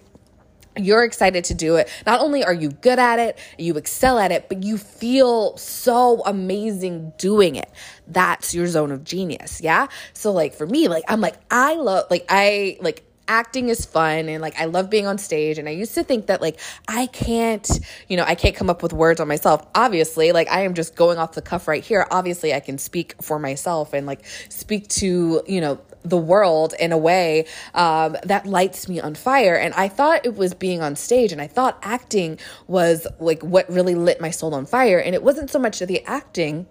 You're 0.77 1.03
excited 1.03 1.43
to 1.45 1.53
do 1.53 1.75
it. 1.75 1.89
Not 2.05 2.21
only 2.21 2.43
are 2.43 2.53
you 2.53 2.69
good 2.69 2.99
at 2.99 3.19
it, 3.19 3.37
you 3.57 3.75
excel 3.77 4.19
at 4.19 4.31
it, 4.31 4.49
but 4.49 4.63
you 4.63 4.77
feel 4.77 5.57
so 5.57 6.21
amazing 6.25 7.13
doing 7.17 7.55
it. 7.55 7.71
That's 8.07 8.53
your 8.53 8.67
zone 8.67 8.91
of 8.91 9.03
genius. 9.03 9.61
Yeah. 9.61 9.87
So, 10.13 10.31
like, 10.31 10.53
for 10.53 10.67
me, 10.67 10.87
like, 10.87 11.03
I'm 11.07 11.21
like, 11.21 11.35
I 11.49 11.75
love, 11.75 12.05
like, 12.09 12.25
I, 12.29 12.77
like, 12.81 13.03
acting 13.27 13.69
is 13.69 13.85
fun 13.85 14.29
and 14.29 14.41
like 14.41 14.59
I 14.59 14.65
love 14.65 14.89
being 14.89 15.07
on 15.07 15.17
stage 15.17 15.57
and 15.57 15.67
I 15.67 15.71
used 15.71 15.95
to 15.95 16.03
think 16.03 16.27
that 16.27 16.41
like 16.41 16.59
I 16.87 17.07
can't, 17.07 17.67
you 18.07 18.17
know, 18.17 18.23
I 18.23 18.35
can't 18.35 18.55
come 18.55 18.69
up 18.69 18.83
with 18.83 18.93
words 18.93 19.19
on 19.19 19.27
myself. 19.27 19.65
Obviously, 19.75 20.31
like 20.31 20.49
I 20.49 20.61
am 20.61 20.73
just 20.73 20.95
going 20.95 21.17
off 21.17 21.33
the 21.33 21.41
cuff 21.41 21.67
right 21.67 21.83
here. 21.83 22.07
Obviously, 22.11 22.53
I 22.53 22.59
can 22.59 22.77
speak 22.77 23.15
for 23.21 23.39
myself 23.39 23.93
and 23.93 24.05
like 24.05 24.25
speak 24.49 24.87
to, 24.89 25.43
you 25.47 25.61
know, 25.61 25.79
the 26.03 26.17
world 26.17 26.73
in 26.79 26.91
a 26.91 26.97
way 26.97 27.45
um, 27.73 28.15
that 28.23 28.45
lights 28.45 28.87
me 28.87 28.99
on 28.99 29.15
fire. 29.15 29.55
And 29.55 29.73
I 29.73 29.87
thought 29.87 30.25
it 30.25 30.35
was 30.35 30.53
being 30.53 30.81
on 30.81 30.95
stage 30.95 31.31
and 31.31 31.41
I 31.41 31.47
thought 31.47 31.79
acting 31.81 32.39
was 32.67 33.07
like 33.19 33.41
what 33.41 33.67
really 33.69 33.95
lit 33.95 34.21
my 34.21 34.29
soul 34.29 34.53
on 34.53 34.65
fire. 34.65 34.99
And 34.99 35.15
it 35.15 35.23
wasn't 35.23 35.49
so 35.49 35.59
much 35.59 35.79
the 35.79 36.03
acting 36.05 36.67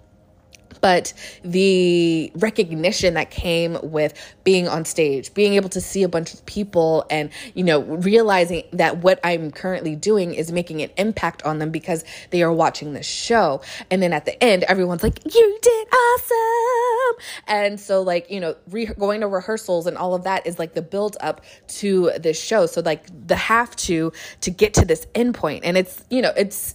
but 0.81 1.13
the 1.43 2.31
recognition 2.35 3.15
that 3.15 3.31
came 3.31 3.79
with 3.83 4.15
being 4.45 4.69
on 4.69 4.85
stage, 4.85 5.33
being 5.35 5.55
able 5.55 5.69
to 5.71 5.81
see 5.81 6.03
a 6.03 6.09
bunch 6.09 6.35
of 6.35 6.45
people 6.47 7.05
and, 7.11 7.31
you 7.55 7.65
know, 7.65 7.81
realizing 7.83 8.65
that 8.73 8.99
what 8.99 9.21
I'm 9.25 9.51
currently 9.51 9.97
doing 9.97 10.35
is 10.35 10.53
making 10.53 10.83
an 10.83 10.91
impact 10.97 11.43
on 11.43 11.59
them 11.59 11.71
because 11.71 12.05
they 12.31 12.43
are 12.43 12.53
watching 12.53 12.93
this 12.93 13.07
show. 13.07 13.63
And 13.91 14.03
then 14.03 14.13
at 14.13 14.25
the 14.25 14.43
end, 14.43 14.65
everyone's 14.65 15.03
like, 15.03 15.19
you 15.25 15.59
did 15.63 15.89
awesome. 15.93 17.25
And 17.47 17.81
so, 17.81 18.03
like, 18.03 18.31
you 18.31 18.41
know, 18.41 18.57
re- 18.71 18.87
going 18.87 19.21
to 19.21 19.29
rehearsals 19.29 19.87
and 19.87 19.97
all 19.97 20.15
of 20.15 20.25
that 20.25 20.47
is 20.47 20.59
like 20.59 20.75
the 20.75 20.83
build 20.83 21.17
up 21.21 21.43
to 21.69 22.13
this 22.19 22.41
show. 22.41 22.67
So, 22.67 22.81
like, 22.81 23.07
the 23.27 23.37
have 23.37 23.75
to 23.77 24.13
to 24.41 24.51
get 24.51 24.75
to 24.75 24.85
this 24.85 25.07
endpoint. 25.15 25.61
And 25.65 25.77
it's, 25.77 26.05
you 26.11 26.23
know, 26.23 26.33
it's, 26.37 26.75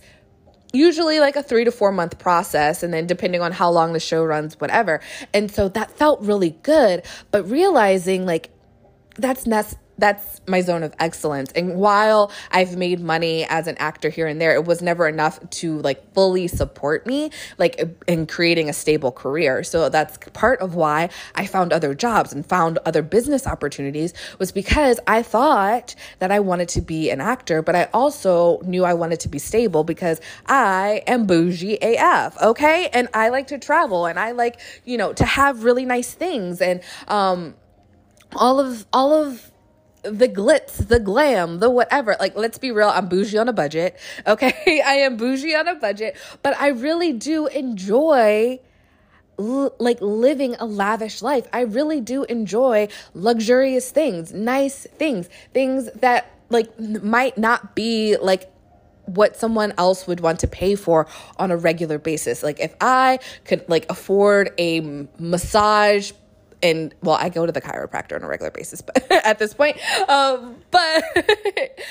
usually 0.74 1.20
like 1.20 1.36
a 1.36 1.44
three 1.44 1.66
to 1.66 1.72
four 1.72 1.92
month 1.92 2.20
process 2.20 2.84
and 2.84 2.94
then 2.94 3.08
depending 3.08 3.42
on 3.42 3.52
how 3.52 3.70
long 3.70 3.94
the 3.94 4.00
show 4.00 4.24
runs 4.24 4.60
whatever. 4.60 5.02
And 5.34 5.52
so 5.52 5.70
that 5.70 5.92
felt 5.92 6.22
really 6.22 6.52
good 6.64 7.04
but 7.32 7.50
realizing 7.50 8.26
like 8.26 8.50
that's 9.18 9.46
nec- 9.46 9.78
that's 10.00 10.42
my 10.48 10.62
zone 10.62 10.84
of 10.84 10.94
excellence. 11.00 11.52
And 11.52 11.76
while 11.76 12.32
I've 12.52 12.78
made 12.78 13.00
money 13.00 13.46
as 13.46 13.68
an 13.68 13.78
actor 13.78 14.10
here 14.10 14.28
and 14.28 14.40
there, 14.40 14.54
it 14.54 14.66
was 14.66 14.82
never 14.82 15.08
enough 15.08 15.40
to 15.50 15.80
like 15.80 16.14
fully 16.14 16.48
support 16.48 17.06
me 17.06 17.32
like 17.58 17.82
in 18.08 18.26
creating 18.26 18.70
a 18.70 18.74
stable 18.74 19.12
career. 19.12 19.64
So 19.64 19.90
that's 19.90 20.18
part 20.34 20.60
of 20.62 20.76
why 20.76 21.10
I 21.36 21.46
found 21.46 21.74
other 21.74 21.94
jobs 21.94 22.34
and 22.34 22.46
found 22.46 22.80
other 22.86 23.02
business 23.02 23.46
opportunities 23.46 24.14
was 24.40 24.52
because 24.52 25.00
I 25.08 25.22
thought 25.22 25.96
that 26.20 26.32
I 26.32 26.40
wanted 26.40 26.70
to 26.70 26.82
be 26.82 27.10
an 27.10 27.22
actor, 27.22 27.62
but 27.62 27.76
I 27.76 27.90
also 27.94 28.62
knew 28.62 28.86
I 28.86 28.94
wanted 28.94 29.20
to 29.22 29.30
be 29.30 29.40
stable 29.40 29.84
because 29.84 30.22
I 30.48 31.04
am 31.08 31.26
bougie 31.26 31.78
AF, 31.82 32.42
okay? 32.42 32.90
And 32.94 33.08
I 33.14 33.30
like 33.30 33.48
to 33.48 33.60
travel 33.60 34.06
and 34.06 34.20
I 34.20 34.32
like, 34.32 34.60
you 34.86 34.98
know, 34.98 35.14
to 35.14 35.26
have 35.26 35.64
really 35.64 35.86
nice 35.86 36.14
things 36.14 36.62
and 36.62 36.82
um 37.08 37.56
all 38.36 38.60
of 38.60 38.86
all 38.94 39.14
of 39.14 39.49
the 40.04 40.28
glitz, 40.28 40.88
the 40.88 41.00
glam, 41.00 41.60
the 41.60 41.70
whatever. 41.70 42.16
Like, 42.20 42.36
let's 42.36 42.58
be 42.58 42.72
real, 42.72 42.90
I'm 42.90 43.08
bougie 43.08 43.38
on 43.38 43.50
a 43.50 43.54
budget. 43.54 43.98
Okay. 44.28 44.82
I 44.86 44.94
am 44.94 45.18
bougie 45.18 45.56
on 45.56 45.68
a 45.68 45.76
budget, 45.76 46.16
but 46.44 46.56
I 46.60 46.68
really 46.70 47.14
do 47.14 47.48
enjoy 47.48 48.60
l- 49.40 49.74
like 49.80 50.00
living 50.02 50.56
a 50.60 50.66
lavish 50.66 51.22
life. 51.22 51.48
I 51.52 51.62
really 51.62 52.02
do 52.02 52.24
enjoy 52.26 52.90
luxurious 53.14 53.92
things, 53.92 54.32
nice 54.34 54.86
things, 54.98 55.30
things 55.54 55.90
that 55.96 56.32
like 56.50 56.80
might 56.80 57.38
not 57.38 57.76
be 57.76 58.18
like 58.18 58.52
what 59.06 59.36
someone 59.36 59.74
else 59.78 60.06
would 60.06 60.20
want 60.20 60.40
to 60.40 60.48
pay 60.48 60.76
for 60.76 61.08
on 61.38 61.52
a 61.52 61.58
regular 61.58 61.98
basis. 61.98 62.44
Like 62.44 62.60
if 62.60 62.76
I 62.80 63.20
could 63.46 63.68
like 63.68 63.86
afford 63.90 64.54
a 64.58 65.08
massage 65.18 66.12
and 66.62 66.94
well, 67.02 67.16
I 67.16 67.30
go 67.30 67.46
to 67.46 67.52
the 67.52 67.62
chiropractor 67.62 68.16
on 68.16 68.24
a 68.24 68.28
regular 68.28 68.52
basis, 68.52 68.82
but 68.82 69.10
at 69.26 69.40
this 69.40 69.54
point, 69.54 69.78
um, 70.10 70.56
but 70.72 71.04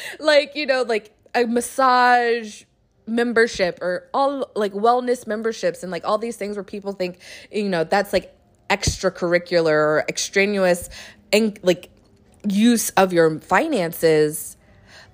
like 0.20 0.54
you 0.54 0.66
know, 0.66 0.82
like 0.82 1.12
a 1.34 1.46
massage 1.46 2.64
membership 3.06 3.78
or 3.80 4.08
all 4.12 4.50
like 4.54 4.72
wellness 4.72 5.26
memberships 5.26 5.82
and 5.82 5.90
like 5.90 6.06
all 6.06 6.18
these 6.18 6.36
things 6.36 6.56
where 6.56 6.64
people 6.64 6.92
think 6.92 7.18
you 7.50 7.68
know 7.68 7.82
that's 7.82 8.12
like 8.12 8.34
extracurricular 8.68 9.72
or 9.72 10.04
extraneous 10.08 10.90
and 11.32 11.58
like 11.62 11.88
use 12.46 12.90
of 12.90 13.14
your 13.14 13.40
finances 13.40 14.57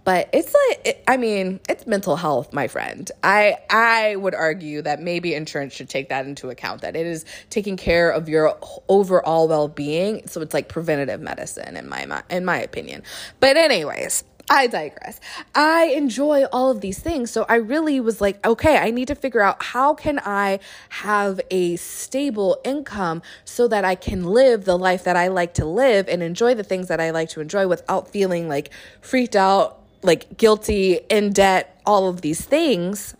but 0.04 0.28
it's 0.32 0.54
like 0.68 0.80
it, 0.86 1.04
i 1.08 1.16
mean 1.16 1.60
it's 1.68 1.86
mental 1.86 2.16
health 2.16 2.52
my 2.52 2.68
friend 2.68 3.10
i 3.22 3.56
i 3.70 4.14
would 4.16 4.34
argue 4.34 4.82
that 4.82 5.00
maybe 5.00 5.34
insurance 5.34 5.72
should 5.72 5.88
take 5.88 6.08
that 6.08 6.26
into 6.26 6.50
account 6.50 6.82
that 6.82 6.94
it 6.94 7.06
is 7.06 7.24
taking 7.50 7.76
care 7.76 8.10
of 8.10 8.28
your 8.28 8.56
overall 8.88 9.48
well-being 9.48 10.26
so 10.26 10.40
it's 10.40 10.54
like 10.54 10.68
preventative 10.68 11.20
medicine 11.20 11.76
in 11.76 11.88
my 11.88 12.22
in 12.30 12.44
my 12.44 12.58
opinion 12.60 13.02
but 13.40 13.56
anyways 13.56 14.24
I 14.50 14.66
digress. 14.66 15.20
I 15.54 15.86
enjoy 15.96 16.44
all 16.44 16.70
of 16.70 16.82
these 16.82 16.98
things. 16.98 17.30
So 17.30 17.46
I 17.48 17.54
really 17.54 17.98
was 17.98 18.20
like, 18.20 18.44
okay, 18.46 18.76
I 18.76 18.90
need 18.90 19.08
to 19.08 19.14
figure 19.14 19.40
out 19.40 19.62
how 19.62 19.94
can 19.94 20.20
I 20.22 20.58
have 20.90 21.40
a 21.50 21.76
stable 21.76 22.58
income 22.62 23.22
so 23.46 23.68
that 23.68 23.84
I 23.86 23.94
can 23.94 24.24
live 24.24 24.66
the 24.66 24.76
life 24.76 25.04
that 25.04 25.16
I 25.16 25.28
like 25.28 25.54
to 25.54 25.64
live 25.64 26.08
and 26.08 26.22
enjoy 26.22 26.54
the 26.54 26.62
things 26.62 26.88
that 26.88 27.00
I 27.00 27.10
like 27.10 27.30
to 27.30 27.40
enjoy 27.40 27.66
without 27.66 28.08
feeling 28.08 28.48
like 28.48 28.70
freaked 29.00 29.34
out 29.34 29.83
like 30.04 30.36
guilty, 30.36 31.00
in 31.08 31.32
debt, 31.32 31.80
all 31.84 32.08
of 32.08 32.20
these 32.20 32.44
things 32.44 33.16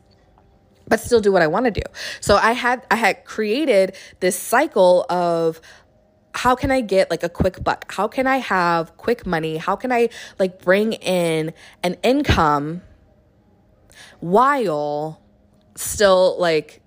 but 0.87 1.01
still 1.01 1.21
do 1.21 1.33
what 1.33 1.43
I 1.43 1.47
want 1.47 1.65
to 1.65 1.71
do. 1.71 1.83
So 2.21 2.37
I 2.37 2.53
had 2.53 2.87
I 2.91 2.97
had 2.97 3.25
created 3.25 3.97
this 4.21 4.39
cycle 4.39 5.07
of 5.09 5.61
how 6.35 6.55
can 6.55 6.71
I 6.71 6.81
get 6.81 7.11
like 7.11 7.23
a 7.23 7.29
quick 7.29 7.63
buck? 7.63 7.93
How 7.93 8.09
can 8.09 8.27
I 8.27 8.39
have 8.39 8.97
quick 8.97 9.25
money? 9.25 9.57
How 9.57 9.77
can 9.77 9.93
I 9.93 10.09
like 10.39 10.61
bring 10.61 10.95
in 10.95 11.53
an 11.83 11.97
income 12.03 12.83
while 14.21 15.23
still 15.77 16.37
like 16.39 16.81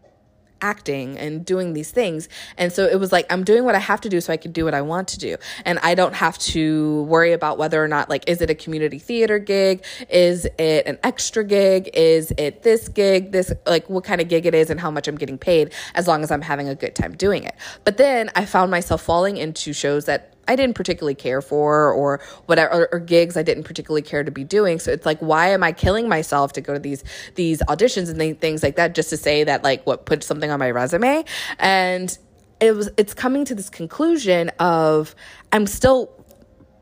acting 0.61 1.17
and 1.17 1.45
doing 1.45 1.73
these 1.73 1.91
things. 1.91 2.29
And 2.57 2.71
so 2.71 2.85
it 2.85 2.99
was 2.99 3.11
like, 3.11 3.25
I'm 3.31 3.43
doing 3.43 3.63
what 3.63 3.75
I 3.75 3.79
have 3.79 4.01
to 4.01 4.09
do 4.09 4.21
so 4.21 4.33
I 4.33 4.37
can 4.37 4.51
do 4.51 4.65
what 4.65 4.73
I 4.73 4.81
want 4.81 5.07
to 5.09 5.19
do. 5.19 5.37
And 5.65 5.79
I 5.79 5.95
don't 5.95 6.13
have 6.13 6.37
to 6.39 7.03
worry 7.03 7.33
about 7.33 7.57
whether 7.57 7.83
or 7.83 7.87
not, 7.87 8.09
like, 8.09 8.27
is 8.27 8.41
it 8.41 8.49
a 8.49 8.55
community 8.55 8.99
theater 8.99 9.39
gig? 9.39 9.83
Is 10.09 10.45
it 10.57 10.85
an 10.85 10.97
extra 11.03 11.43
gig? 11.43 11.89
Is 11.93 12.31
it 12.37 12.63
this 12.63 12.89
gig? 12.89 13.31
This, 13.31 13.51
like, 13.65 13.89
what 13.89 14.03
kind 14.03 14.21
of 14.21 14.29
gig 14.29 14.45
it 14.45 14.55
is 14.55 14.69
and 14.69 14.79
how 14.79 14.91
much 14.91 15.07
I'm 15.07 15.17
getting 15.17 15.37
paid 15.37 15.73
as 15.95 16.07
long 16.07 16.23
as 16.23 16.31
I'm 16.31 16.41
having 16.41 16.67
a 16.69 16.75
good 16.75 16.95
time 16.95 17.15
doing 17.15 17.43
it. 17.43 17.55
But 17.83 17.97
then 17.97 18.29
I 18.35 18.45
found 18.45 18.71
myself 18.71 19.01
falling 19.01 19.37
into 19.37 19.73
shows 19.73 20.05
that 20.05 20.33
I 20.47 20.55
didn't 20.55 20.75
particularly 20.75 21.15
care 21.15 21.41
for 21.41 21.91
or 21.91 22.19
whatever 22.45 22.73
or, 22.73 22.89
or, 22.93 22.99
gigs 22.99 23.37
I 23.37 23.43
didn't 23.43 23.63
particularly 23.63 24.01
care 24.01 24.23
to 24.23 24.31
be 24.31 24.43
doing. 24.43 24.79
So 24.79 24.91
it's 24.91 25.05
like 25.05 25.19
why 25.19 25.49
am 25.49 25.63
I 25.63 25.71
killing 25.71 26.09
myself 26.09 26.53
to 26.53 26.61
go 26.61 26.73
to 26.73 26.79
these 26.79 27.03
these 27.35 27.59
auditions 27.63 28.09
and 28.09 28.39
things 28.39 28.63
like 28.63 28.75
that 28.75 28.95
just 28.95 29.09
to 29.09 29.17
say 29.17 29.43
that 29.43 29.63
like 29.63 29.85
what 29.85 30.05
put 30.05 30.23
something 30.23 30.51
on 30.51 30.59
my 30.59 30.71
resume 30.71 31.23
and 31.59 32.17
it 32.59 32.75
was 32.75 32.89
it's 32.97 33.13
coming 33.13 33.45
to 33.45 33.55
this 33.55 33.69
conclusion 33.69 34.49
of 34.59 35.15
I'm 35.51 35.67
still 35.67 36.11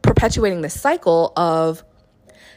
perpetuating 0.01 0.61
this 0.61 0.79
cycle 0.79 1.33
of 1.35 1.83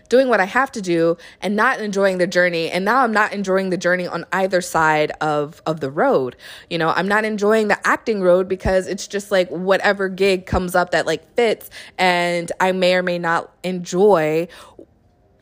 doing 0.08 0.28
what 0.28 0.40
I 0.40 0.44
have 0.44 0.72
to 0.72 0.82
do 0.82 1.16
and 1.40 1.56
not 1.56 1.80
enjoying 1.80 2.18
the 2.18 2.26
journey. 2.26 2.70
And 2.70 2.84
now 2.84 3.02
I'm 3.02 3.12
not 3.12 3.32
enjoying 3.32 3.70
the 3.70 3.76
journey 3.76 4.06
on 4.06 4.24
either 4.32 4.60
side 4.60 5.12
of 5.20 5.62
of 5.66 5.80
the 5.80 5.90
road. 5.90 6.36
You 6.70 6.78
know, 6.78 6.90
I'm 6.90 7.08
not 7.08 7.24
enjoying 7.24 7.68
the 7.68 7.86
acting 7.86 8.22
road 8.22 8.48
because 8.48 8.86
it's 8.86 9.06
just 9.06 9.30
like 9.30 9.48
whatever 9.48 10.08
gig 10.08 10.46
comes 10.46 10.74
up 10.74 10.90
that 10.92 11.06
like 11.06 11.34
fits 11.34 11.70
and 11.96 12.50
I 12.60 12.72
may 12.72 12.94
or 12.94 13.02
may 13.02 13.18
not 13.18 13.52
enjoy 13.62 14.48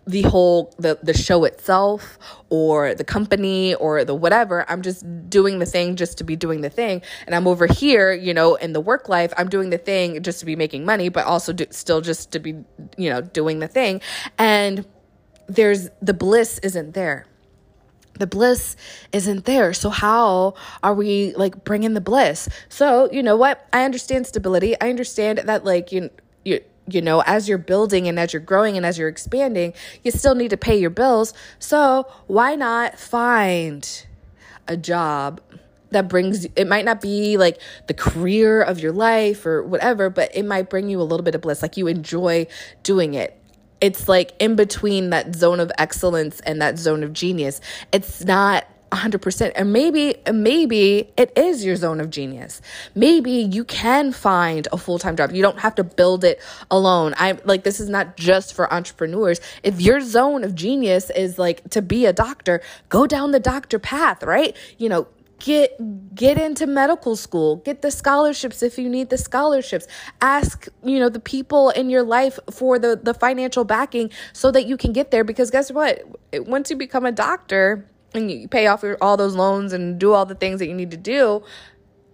the 0.06 0.22
whole 0.22 0.72
the 0.78 0.98
the 1.02 1.12
show 1.12 1.44
itself 1.44 2.18
or 2.48 2.94
the 2.94 3.02
company 3.04 3.74
or 3.74 4.04
the 4.04 4.14
whatever 4.14 4.64
i'm 4.70 4.80
just 4.80 5.04
doing 5.28 5.58
the 5.58 5.66
thing 5.66 5.96
just 5.96 6.18
to 6.18 6.24
be 6.24 6.36
doing 6.36 6.60
the 6.60 6.70
thing. 6.70 7.02
And 7.26 7.34
i'm 7.34 7.46
over 7.46 7.66
here 7.66 8.12
you 8.12 8.32
know 8.32 8.54
in 8.54 8.72
the 8.72 8.80
work 8.80 9.08
life 9.08 9.32
i'm 9.36 9.48
doing 9.48 9.70
the 9.70 9.78
thing 9.78 10.22
just 10.22 10.40
to 10.40 10.46
be 10.46 10.54
making 10.56 10.84
money 10.84 11.08
but 11.08 11.26
also 11.26 11.52
do, 11.52 11.66
still 11.70 12.00
just 12.00 12.30
to 12.32 12.38
be 12.38 12.52
you 12.96 13.10
know 13.10 13.20
doing 13.20 13.58
the 13.58 13.68
thing. 13.68 14.00
And 14.38 14.86
there's 15.48 15.90
the 16.02 16.14
bliss 16.14 16.58
isn't 16.60 16.94
there. 16.94 17.26
The 18.18 18.26
bliss 18.26 18.76
isn't 19.12 19.44
there. 19.44 19.72
So 19.74 19.90
how 19.90 20.54
are 20.82 20.94
we 20.94 21.34
like 21.34 21.64
bringing 21.64 21.94
the 21.94 22.00
bliss? 22.00 22.48
So 22.68 23.10
you 23.12 23.22
know 23.22 23.36
what? 23.36 23.66
I 23.72 23.84
understand 23.84 24.26
stability. 24.26 24.78
I 24.80 24.88
understand 24.88 25.38
that 25.38 25.64
like 25.64 25.92
you 25.92 26.10
you 26.44 26.60
you 26.88 27.02
know, 27.02 27.22
as 27.26 27.48
you're 27.48 27.58
building 27.58 28.08
and 28.08 28.18
as 28.18 28.32
you're 28.32 28.40
growing 28.40 28.76
and 28.76 28.86
as 28.86 28.98
you're 28.98 29.08
expanding, 29.08 29.74
you 30.02 30.10
still 30.10 30.34
need 30.34 30.50
to 30.50 30.56
pay 30.56 30.78
your 30.78 30.90
bills. 30.90 31.34
So 31.58 32.06
why 32.26 32.54
not 32.54 32.98
find 32.98 34.06
a 34.68 34.76
job 34.76 35.40
that 35.90 36.08
brings 36.08 36.44
it 36.56 36.66
might 36.66 36.84
not 36.84 37.00
be 37.00 37.36
like 37.36 37.60
the 37.86 37.94
career 37.94 38.60
of 38.60 38.80
your 38.80 38.92
life 38.92 39.46
or 39.46 39.62
whatever, 39.62 40.10
but 40.10 40.34
it 40.34 40.44
might 40.44 40.68
bring 40.68 40.88
you 40.88 41.00
a 41.00 41.04
little 41.04 41.24
bit 41.24 41.34
of 41.34 41.40
bliss. 41.40 41.62
Like 41.62 41.76
you 41.76 41.86
enjoy 41.86 42.46
doing 42.82 43.14
it. 43.14 43.38
It's 43.80 44.08
like 44.08 44.32
in 44.38 44.56
between 44.56 45.10
that 45.10 45.34
zone 45.36 45.60
of 45.60 45.70
excellence 45.78 46.40
and 46.40 46.60
that 46.62 46.78
zone 46.78 47.02
of 47.02 47.12
genius. 47.12 47.60
It's 47.92 48.24
not 48.24 48.66
100% 48.92 49.52
and 49.56 49.72
maybe 49.72 50.16
maybe 50.32 51.10
it 51.16 51.36
is 51.36 51.64
your 51.64 51.76
zone 51.76 52.00
of 52.00 52.10
genius. 52.10 52.60
Maybe 52.94 53.32
you 53.32 53.64
can 53.64 54.12
find 54.12 54.68
a 54.72 54.78
full-time 54.78 55.16
job. 55.16 55.32
You 55.32 55.42
don't 55.42 55.58
have 55.58 55.74
to 55.76 55.84
build 55.84 56.24
it 56.24 56.40
alone. 56.70 57.14
I 57.16 57.38
like 57.44 57.64
this 57.64 57.80
is 57.80 57.88
not 57.88 58.16
just 58.16 58.54
for 58.54 58.72
entrepreneurs. 58.72 59.40
If 59.62 59.80
your 59.80 60.00
zone 60.00 60.44
of 60.44 60.54
genius 60.54 61.10
is 61.10 61.38
like 61.38 61.68
to 61.70 61.82
be 61.82 62.06
a 62.06 62.12
doctor 62.12 62.62
go 62.88 63.06
down 63.06 63.32
the 63.32 63.40
doctor 63.40 63.78
path 63.78 64.22
right? 64.22 64.56
You 64.78 64.88
know 64.88 65.08
get 65.38 65.76
get 66.14 66.38
into 66.38 66.66
medical 66.66 67.14
school 67.14 67.56
get 67.56 67.82
the 67.82 67.90
scholarships 67.90 68.62
if 68.62 68.78
you 68.78 68.88
need 68.88 69.10
the 69.10 69.18
scholarships. 69.18 69.86
Ask 70.20 70.68
you 70.84 70.98
know 70.98 71.08
the 71.08 71.20
people 71.20 71.70
in 71.70 71.90
your 71.90 72.02
life 72.02 72.38
for 72.50 72.78
the 72.78 72.98
the 73.02 73.14
financial 73.14 73.64
backing 73.64 74.10
so 74.32 74.50
that 74.50 74.66
you 74.66 74.76
can 74.76 74.92
get 74.92 75.10
there 75.10 75.24
because 75.24 75.50
guess 75.50 75.70
what? 75.72 76.02
Once 76.32 76.70
you 76.70 76.76
become 76.76 77.04
a 77.04 77.12
doctor 77.12 77.86
and 78.14 78.30
you 78.30 78.48
pay 78.48 78.66
off 78.66 78.82
your, 78.82 78.96
all 79.00 79.16
those 79.16 79.34
loans 79.34 79.72
and 79.72 79.98
do 79.98 80.12
all 80.12 80.26
the 80.26 80.34
things 80.34 80.58
that 80.60 80.66
you 80.68 80.74
need 80.74 80.90
to 80.90 80.96
do, 80.96 81.42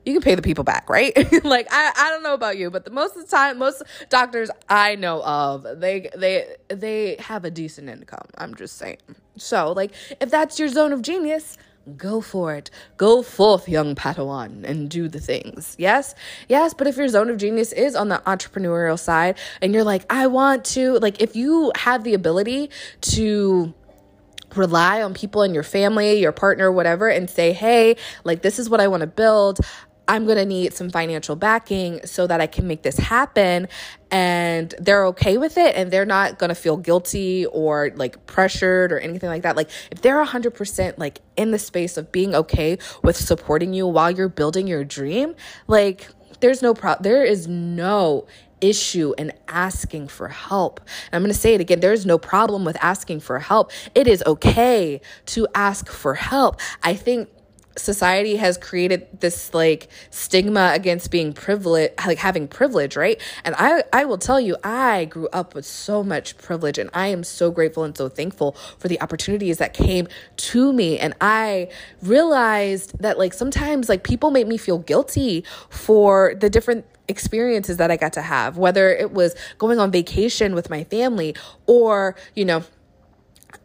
you 0.04 0.14
can 0.14 0.22
pay 0.22 0.34
the 0.34 0.42
people 0.42 0.64
back, 0.64 0.88
right? 0.90 1.14
like 1.44 1.68
I, 1.70 1.92
I 1.96 2.10
don't 2.10 2.22
know 2.22 2.34
about 2.34 2.58
you, 2.58 2.70
but 2.70 2.84
the 2.84 2.90
most 2.90 3.16
of 3.16 3.22
the 3.22 3.28
time, 3.28 3.58
most 3.58 3.82
doctors 4.08 4.50
I 4.68 4.96
know 4.96 5.22
of, 5.22 5.66
they 5.80 6.10
they 6.16 6.56
they 6.68 7.16
have 7.20 7.44
a 7.44 7.50
decent 7.50 7.88
income. 7.88 8.26
I'm 8.36 8.54
just 8.54 8.76
saying. 8.78 8.98
So 9.36 9.72
like 9.72 9.92
if 10.20 10.30
that's 10.30 10.58
your 10.58 10.68
zone 10.68 10.92
of 10.92 11.02
genius, 11.02 11.56
go 11.96 12.20
for 12.20 12.54
it. 12.54 12.70
Go 12.96 13.22
forth, 13.22 13.68
young 13.68 13.94
Padawan, 13.94 14.64
and 14.64 14.88
do 14.88 15.08
the 15.08 15.20
things. 15.20 15.74
Yes? 15.78 16.14
Yes, 16.48 16.74
but 16.74 16.86
if 16.86 16.96
your 16.96 17.08
zone 17.08 17.30
of 17.30 17.36
genius 17.38 17.72
is 17.72 17.94
on 17.94 18.08
the 18.08 18.22
entrepreneurial 18.26 18.98
side 18.98 19.36
and 19.60 19.74
you're 19.74 19.84
like, 19.84 20.04
I 20.10 20.26
want 20.26 20.64
to, 20.66 20.98
like, 20.98 21.20
if 21.20 21.36
you 21.36 21.72
have 21.76 22.04
the 22.04 22.14
ability 22.14 22.70
to 23.02 23.74
rely 24.56 25.02
on 25.02 25.14
people 25.14 25.42
in 25.42 25.54
your 25.54 25.62
family, 25.62 26.20
your 26.20 26.32
partner, 26.32 26.70
whatever, 26.70 27.08
and 27.08 27.28
say, 27.28 27.52
hey, 27.52 27.96
like, 28.24 28.42
this 28.42 28.58
is 28.58 28.68
what 28.68 28.80
I 28.80 28.88
want 28.88 29.02
to 29.02 29.06
build. 29.06 29.60
I'm 30.08 30.24
going 30.26 30.36
to 30.36 30.44
need 30.44 30.74
some 30.74 30.90
financial 30.90 31.36
backing 31.36 32.04
so 32.04 32.26
that 32.26 32.40
I 32.40 32.46
can 32.46 32.66
make 32.66 32.82
this 32.82 32.98
happen. 32.98 33.68
And 34.10 34.74
they're 34.78 35.06
okay 35.06 35.38
with 35.38 35.56
it 35.56 35.76
and 35.76 35.90
they're 35.90 36.04
not 36.04 36.38
going 36.38 36.48
to 36.48 36.54
feel 36.54 36.76
guilty 36.76 37.46
or 37.46 37.92
like 37.94 38.26
pressured 38.26 38.92
or 38.92 38.98
anything 38.98 39.28
like 39.28 39.42
that. 39.42 39.56
Like, 39.56 39.70
if 39.90 40.02
they're 40.02 40.22
100% 40.22 40.98
like 40.98 41.20
in 41.36 41.52
the 41.52 41.58
space 41.58 41.96
of 41.96 42.10
being 42.12 42.34
okay 42.34 42.78
with 43.02 43.16
supporting 43.16 43.72
you 43.72 43.86
while 43.86 44.10
you're 44.10 44.28
building 44.28 44.66
your 44.66 44.84
dream, 44.84 45.34
like, 45.66 46.08
there's 46.40 46.60
no 46.60 46.74
problem. 46.74 47.04
There 47.04 47.24
is 47.24 47.46
no 47.46 48.26
issue 48.62 49.12
and 49.18 49.32
asking 49.48 50.08
for 50.08 50.28
help. 50.28 50.80
And 50.80 51.16
I'm 51.16 51.22
going 51.22 51.32
to 51.32 51.38
say 51.38 51.54
it 51.54 51.60
again 51.60 51.80
there's 51.80 52.06
no 52.06 52.16
problem 52.16 52.64
with 52.64 52.76
asking 52.82 53.20
for 53.20 53.38
help. 53.38 53.70
It 53.94 54.06
is 54.06 54.22
okay 54.26 55.00
to 55.26 55.46
ask 55.54 55.88
for 55.88 56.14
help. 56.14 56.60
I 56.82 56.94
think 56.94 57.28
society 57.76 58.36
has 58.36 58.58
created 58.58 59.06
this 59.20 59.54
like 59.54 59.88
stigma 60.10 60.72
against 60.74 61.10
being 61.10 61.32
privileged 61.32 61.92
like 62.06 62.18
having 62.18 62.48
privilege 62.48 62.96
right? 62.96 63.20
And 63.44 63.54
i 63.58 63.82
i 63.92 64.04
will 64.04 64.18
tell 64.18 64.40
you 64.40 64.56
i 64.62 65.06
grew 65.06 65.28
up 65.28 65.54
with 65.54 65.64
so 65.64 66.02
much 66.02 66.36
privilege 66.38 66.78
and 66.78 66.90
i 66.94 67.06
am 67.08 67.24
so 67.24 67.50
grateful 67.50 67.84
and 67.84 67.96
so 67.96 68.08
thankful 68.08 68.56
for 68.78 68.88
the 68.88 69.00
opportunities 69.00 69.58
that 69.58 69.72
came 69.74 70.08
to 70.36 70.72
me. 70.72 70.98
And 70.98 71.14
i 71.20 71.68
realized 72.02 72.98
that 73.00 73.18
like 73.18 73.32
sometimes 73.32 73.88
like 73.88 74.04
people 74.04 74.30
make 74.30 74.46
me 74.46 74.56
feel 74.56 74.78
guilty 74.78 75.44
for 75.70 76.34
the 76.38 76.50
different 76.50 76.84
experiences 77.08 77.76
that 77.76 77.90
I 77.90 77.96
got 77.96 78.12
to 78.14 78.22
have, 78.22 78.56
whether 78.56 78.90
it 78.90 79.12
was 79.12 79.34
going 79.58 79.78
on 79.78 79.90
vacation 79.90 80.54
with 80.54 80.70
my 80.70 80.84
family 80.84 81.34
or, 81.66 82.16
you 82.34 82.44
know, 82.44 82.64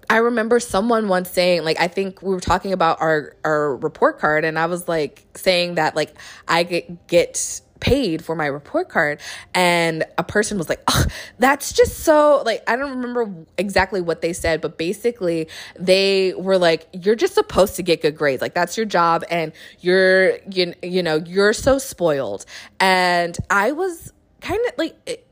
I 0.09 0.17
remember 0.17 0.59
someone 0.59 1.07
once 1.07 1.29
saying, 1.29 1.63
like, 1.63 1.79
I 1.79 1.87
think 1.87 2.21
we 2.21 2.29
were 2.29 2.39
talking 2.39 2.73
about 2.73 3.01
our, 3.01 3.35
our 3.43 3.75
report 3.75 4.19
card, 4.19 4.45
and 4.45 4.57
I 4.57 4.67
was 4.67 4.87
like 4.87 5.25
saying 5.35 5.75
that, 5.75 5.95
like, 5.95 6.13
I 6.47 6.63
get, 6.63 7.07
get 7.07 7.61
paid 7.79 8.23
for 8.23 8.35
my 8.35 8.45
report 8.45 8.89
card. 8.89 9.21
And 9.53 10.03
a 10.17 10.23
person 10.23 10.57
was 10.57 10.69
like 10.69 10.81
oh, 10.87 11.05
that's 11.39 11.73
just 11.73 11.99
so 11.99 12.41
like 12.45 12.63
i 12.67 12.75
don't 12.75 12.91
remember 12.91 13.33
exactly 13.57 14.01
what 14.01 14.21
they 14.21 14.33
said 14.33 14.61
but 14.61 14.77
basically 14.77 15.47
they 15.79 16.33
were 16.33 16.57
like 16.57 16.87
you're 16.93 17.15
just 17.15 17.33
supposed 17.35 17.75
to 17.75 17.83
get 17.83 18.01
good 18.01 18.17
grades. 18.17 18.41
Like 18.41 18.53
that's 18.53 18.77
your 18.77 18.85
job 18.85 19.23
and 19.29 19.51
you're 19.79 20.39
you, 20.51 20.73
you 20.81 21.03
know 21.03 21.21
you're 21.25 21.53
so 21.53 21.77
spoiled. 21.77 22.45
And 22.79 23.37
i 23.49 23.71
was 23.71 24.11
kind 24.41 24.59
of 24.67 24.73
like 24.77 24.95
it, 25.05 25.26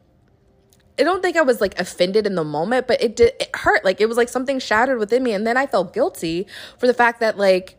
I 0.98 1.04
don't 1.04 1.22
think 1.22 1.36
I 1.36 1.42
was 1.42 1.60
like 1.60 1.80
offended 1.80 2.26
in 2.26 2.36
the 2.36 2.44
moment, 2.44 2.88
but 2.88 3.02
it 3.02 3.16
did 3.16 3.34
it 3.40 3.50
hurt. 3.56 3.84
Like 3.84 4.00
it 4.00 4.08
was 4.08 4.18
like 4.18 4.30
something 4.30 4.60
shattered 4.60 4.98
within 4.98 5.24
me. 5.24 5.34
And 5.34 5.46
then 5.46 5.58
I 5.58 5.68
felt 5.68 5.94
guilty 5.94 6.48
for 6.78 6.88
the 6.88 6.94
fact 6.94 7.20
that 7.20 7.38
like 7.38 7.78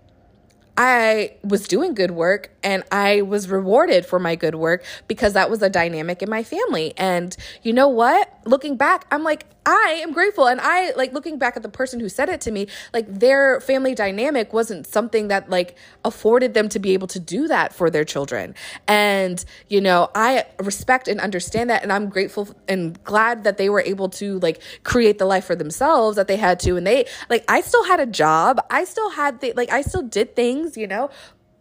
I 0.76 1.36
was 1.42 1.66
doing 1.66 1.94
good 1.94 2.10
work 2.10 2.50
and 2.66 2.82
I 2.90 3.22
was 3.22 3.48
rewarded 3.48 4.04
for 4.04 4.18
my 4.18 4.34
good 4.34 4.56
work 4.56 4.84
because 5.06 5.34
that 5.34 5.48
was 5.48 5.62
a 5.62 5.70
dynamic 5.70 6.20
in 6.20 6.28
my 6.28 6.42
family. 6.42 6.92
And 6.96 7.34
you 7.62 7.72
know 7.72 7.86
what? 7.86 8.40
Looking 8.44 8.76
back, 8.76 9.06
I'm 9.12 9.22
like, 9.22 9.46
I 9.64 10.00
am 10.02 10.12
grateful. 10.12 10.48
And 10.48 10.60
I 10.60 10.92
like 10.94 11.12
looking 11.12 11.38
back 11.38 11.56
at 11.56 11.62
the 11.62 11.68
person 11.68 12.00
who 12.00 12.08
said 12.08 12.28
it 12.28 12.40
to 12.42 12.50
me, 12.50 12.66
like 12.92 13.06
their 13.06 13.60
family 13.60 13.94
dynamic 13.94 14.52
wasn't 14.52 14.86
something 14.86 15.28
that 15.28 15.48
like 15.48 15.76
afforded 16.04 16.54
them 16.54 16.68
to 16.70 16.80
be 16.80 16.92
able 16.92 17.06
to 17.08 17.20
do 17.20 17.46
that 17.48 17.72
for 17.72 17.88
their 17.88 18.04
children. 18.04 18.54
And, 18.88 19.44
you 19.68 19.80
know, 19.80 20.10
I 20.16 20.46
respect 20.60 21.06
and 21.06 21.20
understand 21.20 21.70
that. 21.70 21.84
And 21.84 21.92
I'm 21.92 22.08
grateful 22.08 22.48
and 22.66 23.02
glad 23.04 23.44
that 23.44 23.58
they 23.58 23.68
were 23.68 23.80
able 23.80 24.08
to 24.10 24.40
like 24.40 24.60
create 24.82 25.18
the 25.18 25.26
life 25.26 25.44
for 25.44 25.54
themselves 25.54 26.16
that 26.16 26.26
they 26.26 26.36
had 26.36 26.58
to. 26.60 26.76
And 26.76 26.84
they, 26.86 27.06
like, 27.30 27.44
I 27.48 27.60
still 27.60 27.84
had 27.84 28.00
a 28.00 28.06
job. 28.06 28.60
I 28.70 28.84
still 28.84 29.10
had, 29.10 29.42
like, 29.56 29.70
I 29.70 29.82
still 29.82 30.02
did 30.02 30.34
things, 30.34 30.76
you 30.76 30.86
know, 30.88 31.10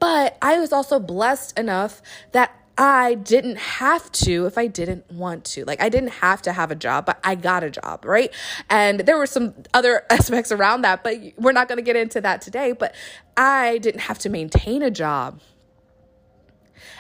but 0.06 0.38
I 0.40 0.60
was 0.60 0.72
also 0.72 1.00
blessed 1.00 1.58
enough 1.58 2.00
that 2.32 2.56
I 2.78 3.16
didn't 3.16 3.58
have 3.58 4.12
to 4.12 4.46
if 4.46 4.56
I 4.56 4.68
didn't 4.68 5.12
want 5.12 5.46
to. 5.46 5.66
Like, 5.66 5.82
I 5.82 5.90
didn't 5.90 6.12
have 6.22 6.44
to 6.44 6.54
have 6.54 6.70
a 6.70 6.76
job, 6.76 7.08
but 7.08 7.20
I 7.24 7.34
got 7.34 7.64
a 7.64 7.72
job, 7.72 8.06
right? 8.06 8.32
And 8.70 9.00
there 9.00 9.18
were 9.18 9.26
some 9.26 9.56
other 9.74 10.04
aspects 10.12 10.52
around 10.52 10.84
that, 10.84 11.04
but 11.04 11.18
we're 11.38 11.54
not 11.54 11.68
going 11.68 11.78
to 11.78 11.82
get 11.82 11.96
into 11.96 12.22
that 12.22 12.44
today. 12.44 12.72
But 12.74 12.94
I 13.36 13.80
didn't 13.80 14.02
have 14.02 14.20
to 14.20 14.30
maintain 14.30 14.84
a 14.84 14.92
job. 14.92 15.42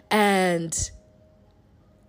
And 0.10 0.90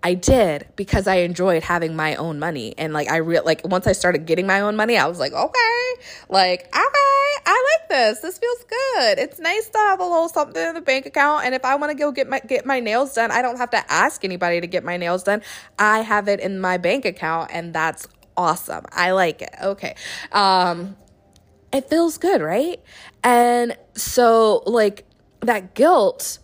I 0.07 0.15
did 0.15 0.69
because 0.77 1.09
I 1.09 1.17
enjoyed 1.17 1.65
having 1.65 1.97
my 1.97 2.15
own 2.15 2.39
money. 2.39 2.75
And 2.79 2.93
like, 2.93 3.11
I 3.11 3.17
real 3.17 3.43
like, 3.45 3.67
once 3.67 3.89
I 3.89 3.93
started 3.93 4.25
getting 4.25 4.47
my 4.47 4.61
own 4.61 4.77
money, 4.77 4.97
I 4.97 5.09
was 5.09 5.19
like, 5.19 5.33
okay, 5.33 5.93
like, 6.29 6.67
okay 6.67 7.17
I 7.45 7.79
like 7.81 7.89
this. 7.89 8.21
This 8.21 8.39
feels 8.39 8.65
good. 8.69 9.19
It's 9.19 9.41
nice 9.41 9.69
to 9.69 9.79
have 9.79 9.99
a 9.99 10.05
little 10.05 10.29
something 10.29 10.65
in 10.65 10.75
the 10.75 10.81
bank 10.81 11.07
account. 11.07 11.45
And 11.45 11.57
if 11.57 11.65
I 11.65 11.75
want 11.75 11.91
to 11.91 11.99
go 11.99 12.13
get 12.13 12.29
my 12.29 12.39
get 12.39 12.65
my 12.65 12.79
nails 12.79 13.15
done, 13.15 13.33
I 13.33 13.43
don't 13.43 13.57
have 13.57 13.71
to 13.71 13.93
ask 13.93 14.25
anybody 14.25 14.61
to 14.61 14.69
get 14.69 14.85
my 14.85 14.97
nails 14.97 15.25
done. 15.25 15.43
I 15.77 16.03
have 16.03 16.29
it 16.29 16.39
in 16.39 16.61
my 16.61 16.77
bank 16.77 17.05
account, 17.05 17.51
and 17.53 17.75
that's 17.75 18.07
awesome. 18.37 18.85
I 18.93 19.11
like 19.11 19.43
it. 19.43 19.55
Okay. 19.61 19.97
Um, 20.31 20.97
it 21.73 21.91
feels 21.91 22.17
good, 22.19 22.43
right? 22.43 22.81
And 23.25 23.77
so 23.95 24.63
like 24.67 25.05
that 25.41 25.75
guilt. 25.75 26.39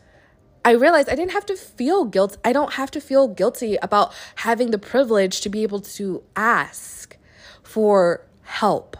I 0.64 0.72
realized 0.72 1.08
I 1.08 1.14
didn't 1.14 1.32
have 1.32 1.46
to 1.46 1.56
feel 1.56 2.04
guilt. 2.04 2.36
I 2.44 2.52
don't 2.52 2.74
have 2.74 2.90
to 2.92 3.00
feel 3.00 3.28
guilty 3.28 3.76
about 3.76 4.14
having 4.36 4.70
the 4.70 4.78
privilege 4.78 5.40
to 5.40 5.48
be 5.48 5.62
able 5.62 5.80
to 5.80 6.22
ask 6.36 7.16
for 7.62 8.26
help 8.42 8.96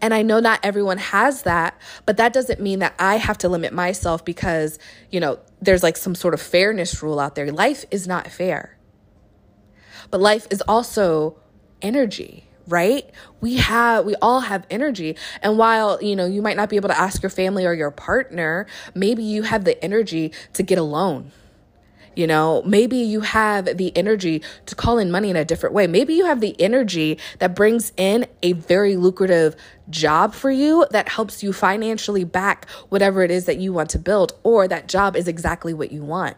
and 0.00 0.12
I 0.12 0.22
know 0.22 0.40
not 0.40 0.60
everyone 0.62 0.98
has 0.98 1.42
that, 1.42 1.78
but 2.06 2.16
that 2.16 2.32
doesn't 2.32 2.60
mean 2.60 2.80
that 2.80 2.94
I 2.98 3.16
have 3.16 3.38
to 3.38 3.48
limit 3.48 3.72
myself 3.72 4.24
because, 4.24 4.78
you 5.10 5.20
know, 5.20 5.38
there's 5.60 5.82
like 5.82 5.96
some 5.96 6.14
sort 6.14 6.34
of 6.34 6.40
fairness 6.40 7.02
rule 7.02 7.20
out 7.20 7.34
there. 7.34 7.50
Life 7.52 7.84
is 7.90 8.06
not 8.06 8.28
fair. 8.28 8.78
But 10.10 10.20
life 10.20 10.46
is 10.50 10.62
also 10.62 11.36
energy 11.82 12.46
right 12.70 13.10
we 13.40 13.56
have 13.56 14.04
we 14.04 14.14
all 14.22 14.40
have 14.40 14.66
energy 14.70 15.16
and 15.42 15.58
while 15.58 16.02
you 16.02 16.16
know 16.16 16.26
you 16.26 16.40
might 16.40 16.56
not 16.56 16.68
be 16.68 16.76
able 16.76 16.88
to 16.88 16.98
ask 16.98 17.22
your 17.22 17.30
family 17.30 17.66
or 17.66 17.74
your 17.74 17.90
partner 17.90 18.66
maybe 18.94 19.22
you 19.22 19.42
have 19.42 19.64
the 19.64 19.82
energy 19.84 20.32
to 20.52 20.62
get 20.62 20.78
alone 20.78 21.30
you 22.16 22.26
know, 22.26 22.62
maybe 22.66 22.96
you 22.96 23.20
have 23.20 23.76
the 23.76 23.96
energy 23.96 24.42
to 24.66 24.74
call 24.74 24.98
in 24.98 25.10
money 25.10 25.30
in 25.30 25.36
a 25.36 25.44
different 25.44 25.74
way. 25.74 25.86
Maybe 25.86 26.14
you 26.14 26.26
have 26.26 26.40
the 26.40 26.60
energy 26.60 27.18
that 27.38 27.54
brings 27.54 27.92
in 27.96 28.26
a 28.42 28.52
very 28.52 28.96
lucrative 28.96 29.54
job 29.88 30.34
for 30.34 30.50
you 30.50 30.86
that 30.90 31.08
helps 31.08 31.42
you 31.42 31.52
financially 31.52 32.24
back 32.24 32.68
whatever 32.88 33.22
it 33.22 33.30
is 33.30 33.44
that 33.46 33.58
you 33.58 33.72
want 33.72 33.90
to 33.90 33.98
build, 33.98 34.32
or 34.42 34.66
that 34.66 34.88
job 34.88 35.16
is 35.16 35.28
exactly 35.28 35.72
what 35.72 35.92
you 35.92 36.02
want. 36.02 36.36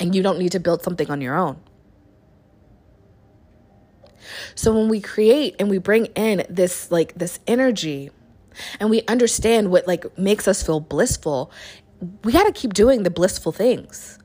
And 0.00 0.14
you 0.14 0.22
don't 0.22 0.38
need 0.38 0.52
to 0.52 0.60
build 0.60 0.82
something 0.82 1.10
on 1.10 1.20
your 1.20 1.36
own. 1.36 1.60
So 4.54 4.76
when 4.76 4.88
we 4.88 5.00
create 5.00 5.56
and 5.58 5.70
we 5.70 5.78
bring 5.78 6.06
in 6.06 6.44
this 6.48 6.90
like 6.90 7.14
this 7.14 7.40
energy 7.46 8.10
and 8.78 8.90
we 8.90 9.02
understand 9.08 9.70
what 9.70 9.86
like 9.86 10.18
makes 10.18 10.48
us 10.48 10.62
feel 10.62 10.80
blissful, 10.80 11.50
we 12.24 12.32
got 12.32 12.44
to 12.44 12.52
keep 12.52 12.74
doing 12.74 13.02
the 13.02 13.10
blissful 13.10 13.52
things. 13.52 14.18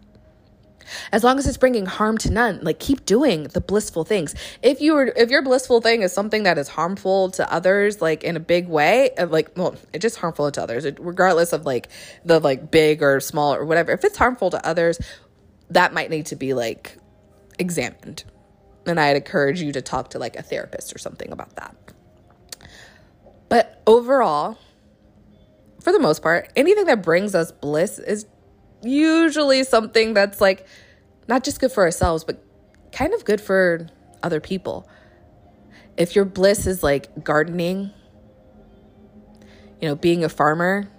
As 1.12 1.24
long 1.24 1.40
as 1.40 1.48
it's 1.48 1.58
bringing 1.58 1.88
harm 1.88 2.18
to 2.20 2.32
none 2.32 2.60
like 2.62 2.80
keep 2.80 3.06
doing 3.06 3.44
the 3.44 3.62
blissful 3.62 4.04
things. 4.04 4.36
If 4.62 4.82
you 4.82 4.96
are 4.96 5.06
if 5.16 5.30
your 5.30 5.42
blissful 5.42 5.82
thing 5.82 6.04
is 6.04 6.14
something 6.14 6.44
that 6.44 6.58
is 6.58 6.68
harmful 6.68 7.32
to 7.32 7.52
others 7.52 8.02
like 8.02 8.24
in 8.24 8.36
a 8.36 8.40
big 8.40 8.68
way 8.68 9.10
uh, 9.18 9.26
like 9.26 9.52
well 9.56 9.76
it's 9.94 10.04
just 10.04 10.18
harmful 10.18 10.52
to 10.52 10.62
others 10.62 10.86
regardless 11.00 11.54
of 11.54 11.66
like 11.66 11.90
the 12.24 12.40
like 12.40 12.70
big 12.70 13.02
or 13.02 13.20
small 13.20 13.56
or 13.56 13.66
whatever 13.66 13.92
if 13.92 14.04
it's 14.04 14.18
harmful 14.18 14.52
to 14.52 14.64
others 14.66 15.00
that 15.72 15.92
might 15.92 16.12
need 16.12 16.28
to 16.28 16.36
be 16.36 16.54
like 16.54 16.98
examined 17.58 18.24
and 18.88 19.00
i'd 19.00 19.16
encourage 19.16 19.62
you 19.62 19.72
to 19.72 19.82
talk 19.82 20.10
to 20.10 20.20
like 20.20 20.36
a 20.36 20.42
therapist 20.42 20.94
or 20.96 20.98
something 20.98 21.32
about 21.32 21.56
that 21.56 21.76
but 23.50 23.82
overall 23.88 24.58
for 25.82 25.92
the 25.92 26.00
most 26.00 26.22
part 26.22 26.52
anything 26.56 26.86
that 26.86 27.02
brings 27.02 27.36
us 27.36 27.52
bliss 27.52 28.00
is 28.00 28.26
usually 28.86 29.64
something 29.64 30.14
that's 30.14 30.40
like 30.40 30.66
not 31.28 31.44
just 31.44 31.60
good 31.60 31.72
for 31.72 31.84
ourselves, 31.84 32.24
but 32.24 32.44
kind 32.92 33.14
of 33.14 33.26
good 33.26 33.42
for 33.42 33.88
other 34.24 34.40
people. 34.40 34.88
If 35.98 36.16
your 36.16 36.26
bliss 36.26 36.68
is 36.68 36.84
like 36.84 37.24
gardening, 37.24 37.92
you 39.82 39.88
know, 39.88 39.96
being 39.96 40.24
a 40.24 40.30
farmer, 40.30 40.90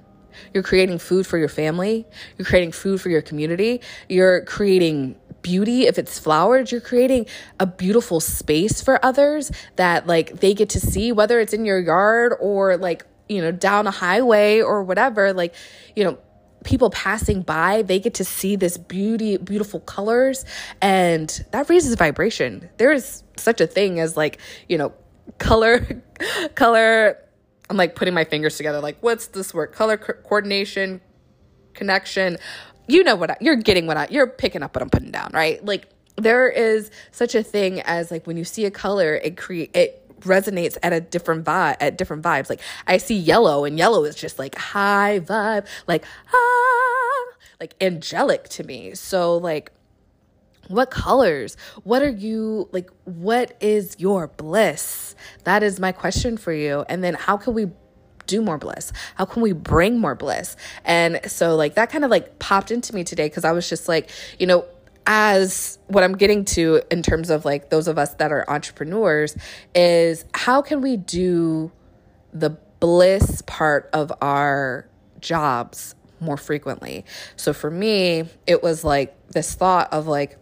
you're 0.52 0.62
creating 0.62 0.98
food 0.98 1.26
for 1.26 1.38
your 1.38 1.48
family, 1.48 2.06
you're 2.36 2.46
creating 2.46 2.72
food 2.72 3.00
for 3.00 3.08
your 3.08 3.22
community, 3.22 3.80
you're 4.08 4.44
creating 4.44 5.16
beauty 5.46 5.86
if 5.86 5.96
it's 5.96 6.18
flowers 6.18 6.72
you're 6.72 6.80
creating 6.80 7.24
a 7.60 7.66
beautiful 7.66 8.18
space 8.18 8.80
for 8.80 8.98
others 9.04 9.52
that 9.76 10.04
like 10.08 10.40
they 10.40 10.52
get 10.52 10.68
to 10.68 10.80
see 10.80 11.12
whether 11.12 11.38
it's 11.38 11.52
in 11.52 11.64
your 11.64 11.78
yard 11.78 12.34
or 12.40 12.76
like 12.76 13.06
you 13.28 13.40
know 13.40 13.52
down 13.52 13.86
a 13.86 13.92
highway 13.92 14.60
or 14.60 14.82
whatever 14.82 15.32
like 15.32 15.54
you 15.94 16.02
know 16.02 16.18
people 16.66 16.90
passing 16.90 17.42
by, 17.42 17.82
they 17.82 18.00
get 18.00 18.14
to 18.14 18.24
see 18.24 18.56
this 18.56 18.76
beauty, 18.76 19.36
beautiful 19.36 19.80
colors, 19.80 20.44
and 20.82 21.44
that 21.52 21.70
raises 21.70 21.94
vibration. 21.94 22.68
There 22.76 22.92
is 22.92 23.22
such 23.36 23.60
a 23.60 23.68
thing 23.68 24.00
as 24.00 24.16
like, 24.16 24.38
you 24.68 24.76
know, 24.76 24.92
color, 25.38 26.02
color. 26.56 27.18
I'm 27.70 27.76
like 27.76 27.94
putting 27.94 28.14
my 28.14 28.24
fingers 28.24 28.56
together, 28.56 28.80
like, 28.80 28.98
what's 29.00 29.28
this 29.28 29.54
word? 29.54 29.72
Color 29.72 29.96
co- 29.96 30.14
coordination, 30.24 31.00
connection. 31.72 32.36
You 32.86 33.04
know 33.04 33.16
what 33.16 33.32
I, 33.32 33.36
you're 33.40 33.56
getting 33.56 33.86
what 33.86 33.96
I, 33.96 34.08
you're 34.10 34.26
picking 34.26 34.62
up 34.62 34.74
what 34.74 34.82
I'm 34.82 34.90
putting 34.90 35.10
down, 35.10 35.30
right? 35.32 35.64
Like, 35.64 35.88
there 36.16 36.48
is 36.48 36.90
such 37.10 37.34
a 37.34 37.42
thing 37.42 37.80
as 37.82 38.10
like 38.10 38.26
when 38.26 38.36
you 38.36 38.44
see 38.44 38.64
a 38.64 38.70
color, 38.70 39.16
it 39.16 39.36
create 39.36 39.74
it 39.76 40.02
resonates 40.20 40.78
at 40.82 40.92
a 40.92 41.00
different 41.00 41.44
vibe 41.44 41.76
at 41.80 41.98
different 41.98 42.22
vibes. 42.22 42.48
Like 42.48 42.60
i 42.86 42.96
see 42.96 43.16
yellow 43.16 43.64
and 43.64 43.78
yellow 43.78 44.04
is 44.04 44.16
just 44.16 44.38
like 44.38 44.54
high 44.56 45.20
vibe 45.20 45.66
like 45.86 46.04
ah 46.32 47.34
like 47.60 47.74
angelic 47.80 48.48
to 48.50 48.64
me. 48.64 48.94
So 48.94 49.36
like 49.36 49.72
what 50.68 50.90
colors? 50.90 51.56
What 51.84 52.02
are 52.02 52.10
you 52.10 52.68
like 52.72 52.90
what 53.04 53.56
is 53.60 53.96
your 53.98 54.28
bliss? 54.28 55.14
That 55.44 55.62
is 55.62 55.78
my 55.78 55.92
question 55.92 56.36
for 56.36 56.52
you. 56.52 56.84
And 56.88 57.04
then 57.04 57.14
how 57.14 57.36
can 57.36 57.54
we 57.54 57.66
do 58.26 58.42
more 58.42 58.58
bliss? 58.58 58.92
How 59.14 59.24
can 59.24 59.42
we 59.42 59.52
bring 59.52 59.98
more 59.98 60.14
bliss? 60.14 60.56
And 60.84 61.20
so, 61.26 61.56
like, 61.56 61.74
that 61.74 61.90
kind 61.90 62.04
of 62.04 62.10
like 62.10 62.38
popped 62.38 62.70
into 62.70 62.94
me 62.94 63.04
today 63.04 63.28
because 63.28 63.44
I 63.44 63.52
was 63.52 63.68
just 63.68 63.88
like, 63.88 64.10
you 64.38 64.46
know, 64.46 64.64
as 65.06 65.78
what 65.86 66.02
I'm 66.02 66.16
getting 66.16 66.44
to 66.46 66.82
in 66.90 67.02
terms 67.02 67.30
of 67.30 67.44
like 67.44 67.70
those 67.70 67.86
of 67.86 67.96
us 67.96 68.14
that 68.14 68.32
are 68.32 68.48
entrepreneurs 68.50 69.36
is 69.74 70.24
how 70.34 70.62
can 70.62 70.80
we 70.80 70.96
do 70.96 71.70
the 72.32 72.50
bliss 72.80 73.42
part 73.46 73.88
of 73.92 74.12
our 74.20 74.88
jobs 75.20 75.94
more 76.20 76.36
frequently? 76.36 77.04
So 77.36 77.52
for 77.52 77.70
me, 77.70 78.24
it 78.46 78.62
was 78.62 78.82
like 78.84 79.28
this 79.28 79.54
thought 79.54 79.92
of 79.92 80.06
like, 80.06 80.38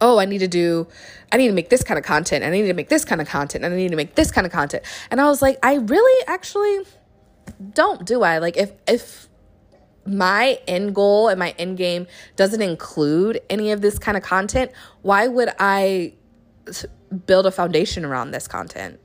oh, 0.00 0.18
I 0.18 0.24
need 0.24 0.38
to 0.38 0.48
do, 0.48 0.86
I 1.32 1.36
need 1.36 1.48
to 1.48 1.52
make 1.52 1.70
this 1.70 1.82
kind 1.82 1.98
of 1.98 2.04
content, 2.04 2.44
I 2.44 2.50
need 2.50 2.66
to 2.66 2.74
make 2.74 2.88
this 2.88 3.04
kind 3.04 3.20
of 3.20 3.28
content, 3.28 3.64
and 3.64 3.72
I 3.72 3.76
need 3.76 3.90
to 3.90 3.96
make 3.96 4.14
this 4.14 4.30
kind 4.30 4.46
of 4.46 4.52
content. 4.52 4.84
And 5.10 5.20
I 5.20 5.24
was 5.24 5.42
like, 5.42 5.58
I 5.62 5.74
really 5.74 6.24
actually 6.26 6.90
don't, 7.72 8.04
do 8.04 8.22
I? 8.22 8.38
Like, 8.38 8.56
if, 8.56 8.72
if, 8.86 9.28
my 10.06 10.58
end 10.66 10.94
goal 10.94 11.28
and 11.28 11.38
my 11.38 11.54
end 11.58 11.78
game 11.78 12.06
doesn't 12.36 12.62
include 12.62 13.40
any 13.48 13.70
of 13.70 13.80
this 13.80 13.98
kind 13.98 14.16
of 14.16 14.22
content, 14.22 14.70
why 15.02 15.26
would 15.26 15.50
I 15.58 16.14
build 17.26 17.46
a 17.46 17.50
foundation 17.50 18.04
around 18.04 18.30
this 18.30 18.46
content? 18.46 19.00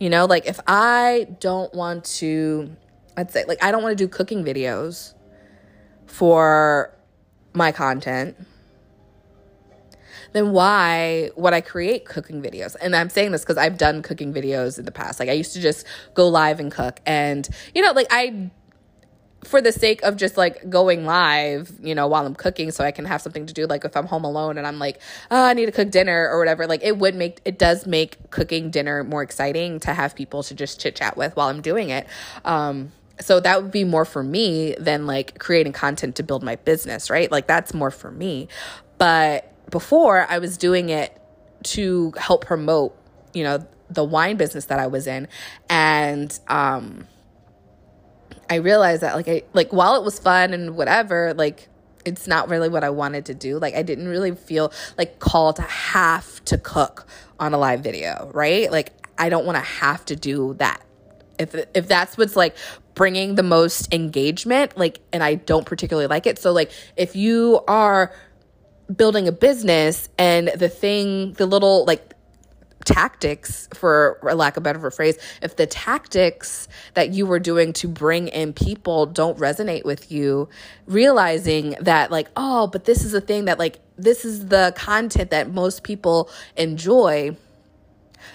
You 0.00 0.10
know, 0.10 0.26
like 0.26 0.46
if 0.46 0.60
I 0.66 1.26
don't 1.40 1.72
want 1.74 2.04
to, 2.04 2.74
let's 3.16 3.32
say, 3.32 3.44
like 3.46 3.62
I 3.62 3.70
don't 3.70 3.82
want 3.82 3.96
to 3.98 4.04
do 4.04 4.08
cooking 4.08 4.44
videos 4.44 5.14
for 6.06 6.94
my 7.52 7.72
content, 7.72 8.36
then 10.32 10.52
why 10.52 11.30
would 11.36 11.52
I 11.52 11.60
create 11.60 12.04
cooking 12.04 12.42
videos? 12.42 12.76
And 12.80 12.94
I'm 12.94 13.10
saying 13.10 13.32
this 13.32 13.42
because 13.42 13.56
I've 13.56 13.78
done 13.78 14.02
cooking 14.02 14.32
videos 14.32 14.78
in 14.78 14.84
the 14.84 14.92
past. 14.92 15.20
Like 15.20 15.28
I 15.28 15.32
used 15.32 15.52
to 15.54 15.60
just 15.60 15.86
go 16.14 16.28
live 16.28 16.60
and 16.60 16.70
cook. 16.70 17.00
And, 17.06 17.48
you 17.74 17.82
know, 17.82 17.92
like 17.92 18.06
I 18.10 18.50
for 19.44 19.60
the 19.60 19.70
sake 19.70 20.02
of 20.02 20.16
just 20.16 20.36
like 20.36 20.68
going 20.68 21.06
live, 21.06 21.72
you 21.80 21.94
know, 21.94 22.06
while 22.08 22.26
I'm 22.26 22.34
cooking 22.34 22.70
so 22.70 22.84
I 22.84 22.90
can 22.90 23.04
have 23.04 23.22
something 23.22 23.46
to 23.46 23.54
do. 23.54 23.66
Like 23.66 23.84
if 23.84 23.96
I'm 23.96 24.06
home 24.06 24.24
alone 24.24 24.58
and 24.58 24.66
I'm 24.66 24.78
like, 24.78 25.00
oh, 25.30 25.44
I 25.44 25.54
need 25.54 25.66
to 25.66 25.72
cook 25.72 25.90
dinner 25.90 26.28
or 26.28 26.38
whatever, 26.38 26.66
like 26.66 26.82
it 26.82 26.98
would 26.98 27.14
make, 27.14 27.40
it 27.44 27.58
does 27.58 27.86
make 27.86 28.30
cooking 28.30 28.70
dinner 28.70 29.04
more 29.04 29.22
exciting 29.22 29.78
to 29.80 29.94
have 29.94 30.16
people 30.16 30.42
to 30.42 30.54
just 30.54 30.80
chit 30.80 30.96
chat 30.96 31.16
with 31.16 31.36
while 31.36 31.48
I'm 31.48 31.62
doing 31.62 31.90
it. 31.90 32.06
Um, 32.44 32.92
so 33.20 33.40
that 33.40 33.62
would 33.62 33.72
be 33.72 33.84
more 33.84 34.04
for 34.04 34.22
me 34.22 34.74
than 34.78 35.06
like 35.06 35.38
creating 35.38 35.72
content 35.72 36.16
to 36.16 36.22
build 36.22 36.42
my 36.42 36.56
business, 36.56 37.08
right? 37.10 37.30
Like 37.30 37.46
that's 37.46 37.72
more 37.72 37.90
for 37.90 38.10
me. 38.10 38.48
But 38.98 39.52
before 39.70 40.26
I 40.28 40.38
was 40.38 40.56
doing 40.56 40.88
it 40.88 41.20
to 41.64 42.12
help 42.16 42.44
promote, 42.44 42.96
you 43.34 43.44
know, 43.44 43.66
the 43.90 44.04
wine 44.04 44.36
business 44.36 44.66
that 44.66 44.78
I 44.78 44.86
was 44.86 45.06
in. 45.06 45.28
And, 45.68 46.38
um, 46.48 47.06
I 48.50 48.56
realized 48.56 49.02
that 49.02 49.14
like 49.14 49.28
I 49.28 49.42
like 49.52 49.72
while 49.72 49.94
it 49.96 50.02
was 50.02 50.18
fun 50.18 50.54
and 50.54 50.76
whatever, 50.76 51.34
like 51.34 51.68
it's 52.04 52.26
not 52.26 52.48
really 52.48 52.68
what 52.68 52.84
I 52.84 52.90
wanted 52.90 53.26
to 53.26 53.34
do. 53.34 53.58
Like 53.58 53.74
I 53.74 53.82
didn't 53.82 54.08
really 54.08 54.34
feel 54.34 54.72
like 54.96 55.18
called 55.18 55.56
to 55.56 55.62
have 55.62 56.44
to 56.46 56.58
cook 56.58 57.06
on 57.38 57.52
a 57.52 57.58
live 57.58 57.80
video, 57.80 58.30
right? 58.32 58.70
Like 58.70 58.92
I 59.18 59.28
don't 59.28 59.44
want 59.44 59.56
to 59.56 59.62
have 59.62 60.04
to 60.06 60.16
do 60.16 60.54
that. 60.54 60.80
If 61.38 61.54
if 61.74 61.86
that's 61.88 62.16
what's 62.16 62.36
like 62.36 62.56
bringing 62.94 63.34
the 63.34 63.42
most 63.42 63.92
engagement, 63.92 64.76
like 64.78 65.00
and 65.12 65.22
I 65.22 65.34
don't 65.34 65.66
particularly 65.66 66.08
like 66.08 66.26
it. 66.26 66.38
So 66.38 66.52
like 66.52 66.72
if 66.96 67.14
you 67.14 67.60
are 67.68 68.14
building 68.94 69.28
a 69.28 69.32
business 69.32 70.08
and 70.18 70.48
the 70.48 70.68
thing 70.68 71.34
the 71.34 71.46
little 71.46 71.84
like 71.84 72.14
tactics, 72.84 73.68
for 73.74 74.18
lack 74.22 74.56
of 74.56 74.62
a 74.62 74.64
better 74.64 74.90
phrase, 74.90 75.18
if 75.42 75.56
the 75.56 75.66
tactics 75.66 76.68
that 76.94 77.10
you 77.10 77.26
were 77.26 77.38
doing 77.38 77.72
to 77.74 77.86
bring 77.86 78.28
in 78.28 78.52
people 78.52 79.04
don't 79.04 79.38
resonate 79.38 79.84
with 79.84 80.10
you, 80.10 80.48
realizing 80.86 81.76
that, 81.80 82.10
like, 82.10 82.28
oh, 82.36 82.66
but 82.66 82.86
this 82.86 83.04
is 83.04 83.12
a 83.12 83.20
thing 83.20 83.44
that, 83.44 83.58
like, 83.58 83.78
this 83.98 84.24
is 84.24 84.46
the 84.46 84.72
content 84.76 85.30
that 85.30 85.52
most 85.52 85.82
people 85.82 86.30
enjoy 86.56 87.36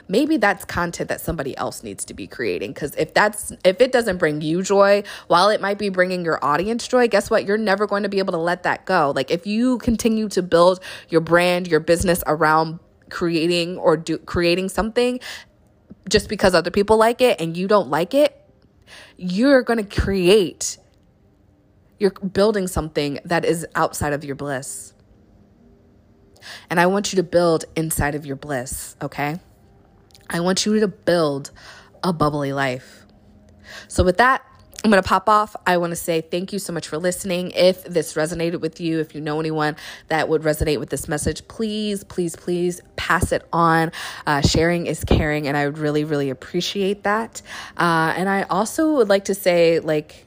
maybe 0.07 0.37
that's 0.37 0.65
content 0.65 1.09
that 1.09 1.21
somebody 1.21 1.55
else 1.57 1.83
needs 1.83 2.05
to 2.05 2.13
be 2.13 2.27
creating 2.27 2.71
because 2.71 2.95
if 2.95 3.13
that's 3.13 3.51
if 3.63 3.79
it 3.81 3.91
doesn't 3.91 4.17
bring 4.17 4.41
you 4.41 4.61
joy 4.61 5.03
while 5.27 5.49
it 5.49 5.61
might 5.61 5.77
be 5.77 5.89
bringing 5.89 6.23
your 6.23 6.43
audience 6.43 6.87
joy 6.87 7.07
guess 7.07 7.29
what 7.29 7.45
you're 7.45 7.57
never 7.57 7.85
going 7.87 8.03
to 8.03 8.09
be 8.09 8.19
able 8.19 8.31
to 8.31 8.39
let 8.39 8.63
that 8.63 8.85
go 8.85 9.11
like 9.15 9.31
if 9.31 9.45
you 9.45 9.77
continue 9.79 10.27
to 10.29 10.41
build 10.41 10.79
your 11.09 11.21
brand 11.21 11.67
your 11.67 11.79
business 11.79 12.23
around 12.27 12.79
creating 13.09 13.77
or 13.77 13.95
do 13.95 14.17
creating 14.17 14.67
something 14.69 15.19
just 16.09 16.29
because 16.29 16.53
other 16.53 16.71
people 16.71 16.97
like 16.97 17.21
it 17.21 17.39
and 17.39 17.55
you 17.55 17.67
don't 17.67 17.89
like 17.89 18.13
it, 18.13 18.37
you're 19.17 19.61
going 19.61 19.83
to 19.83 20.01
create 20.01 20.77
you're 21.99 22.11
building 22.11 22.67
something 22.67 23.19
that 23.23 23.45
is 23.45 23.65
outside 23.75 24.11
of 24.11 24.25
your 24.25 24.35
bliss. 24.35 24.93
And 26.69 26.77
I 26.77 26.87
want 26.87 27.13
you 27.13 27.17
to 27.17 27.23
build 27.23 27.63
inside 27.77 28.15
of 28.15 28.25
your 28.25 28.35
bliss, 28.35 28.97
okay? 29.01 29.39
I 30.29 30.39
want 30.39 30.65
you 30.65 30.79
to 30.79 30.87
build 30.87 31.51
a 32.03 32.13
bubbly 32.13 32.53
life. 32.53 33.05
So, 33.87 34.03
with 34.03 34.17
that, 34.17 34.45
I'm 34.83 34.91
going 34.91 35.01
to 35.01 35.07
pop 35.07 35.29
off. 35.29 35.55
I 35.65 35.77
want 35.77 35.91
to 35.91 35.95
say 35.95 36.19
thank 36.19 36.51
you 36.51 36.59
so 36.59 36.73
much 36.73 36.89
for 36.89 36.97
listening. 36.97 37.51
If 37.51 37.85
this 37.85 38.15
resonated 38.15 38.59
with 38.59 38.81
you, 38.81 38.99
if 38.99 39.15
you 39.15 39.21
know 39.21 39.39
anyone 39.39 39.77
that 40.09 40.27
would 40.27 40.41
resonate 40.41 40.77
with 40.77 40.89
this 40.89 41.07
message, 41.07 41.47
please, 41.47 42.03
please, 42.03 42.35
please 42.35 42.81
pass 42.97 43.31
it 43.31 43.47
on. 43.53 43.93
Uh, 44.27 44.41
sharing 44.41 44.85
is 44.85 45.05
caring, 45.05 45.47
and 45.47 45.55
I 45.55 45.65
would 45.67 45.77
really, 45.77 46.03
really 46.03 46.29
appreciate 46.29 47.03
that. 47.03 47.41
Uh, 47.77 48.13
and 48.17 48.27
I 48.27 48.43
also 48.43 48.95
would 48.95 49.07
like 49.07 49.25
to 49.25 49.33
say, 49.33 49.79
like, 49.79 50.25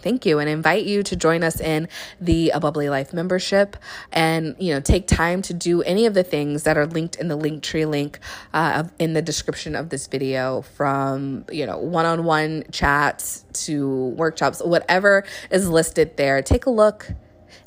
thank 0.00 0.26
you 0.26 0.38
and 0.38 0.48
invite 0.48 0.84
you 0.84 1.02
to 1.02 1.16
join 1.16 1.42
us 1.42 1.60
in 1.60 1.88
the 2.20 2.50
a 2.50 2.60
bubbly 2.60 2.88
life 2.88 3.12
membership 3.12 3.76
and 4.12 4.56
you 4.58 4.72
know 4.72 4.80
take 4.80 5.06
time 5.06 5.42
to 5.42 5.54
do 5.54 5.82
any 5.82 6.06
of 6.06 6.14
the 6.14 6.22
things 6.24 6.64
that 6.64 6.76
are 6.76 6.86
linked 6.86 7.16
in 7.16 7.28
the 7.28 7.36
link 7.36 7.62
tree 7.62 7.84
link 7.86 8.18
uh, 8.54 8.84
in 8.98 9.12
the 9.14 9.22
description 9.22 9.74
of 9.74 9.90
this 9.90 10.06
video 10.06 10.62
from 10.62 11.44
you 11.50 11.66
know 11.66 11.78
one-on-one 11.78 12.64
chats 12.72 13.44
to 13.52 14.08
workshops 14.16 14.60
whatever 14.64 15.24
is 15.50 15.68
listed 15.68 16.16
there 16.16 16.42
take 16.42 16.66
a 16.66 16.70
look 16.70 17.12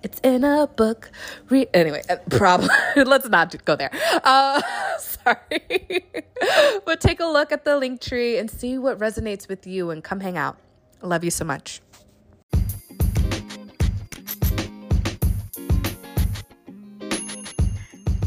It's 0.04 0.20
in 0.20 0.44
a 0.44 0.68
book. 0.68 1.12
Re- 1.50 1.68
anyway, 1.74 2.04
uh, 2.10 2.18
problem. 2.30 2.70
Let's 2.96 3.30
not 3.30 3.56
go 3.66 3.76
there. 3.76 3.92
Uh, 4.24 4.62
sorry. 5.00 6.06
but 6.86 7.00
take 7.02 7.20
a 7.22 7.26
look 7.26 7.52
at 7.52 7.66
the 7.66 7.78
link 7.78 8.02
tree 8.02 8.38
and 8.38 8.52
see 8.52 8.78
what 8.78 9.00
resonates 9.00 9.48
with 9.48 9.66
you 9.66 9.90
and 9.92 10.04
come 10.04 10.20
hang 10.20 10.38
out. 10.38 10.58
Love 11.02 11.24
you 11.24 11.32
so 11.32 11.46
much. 11.46 11.82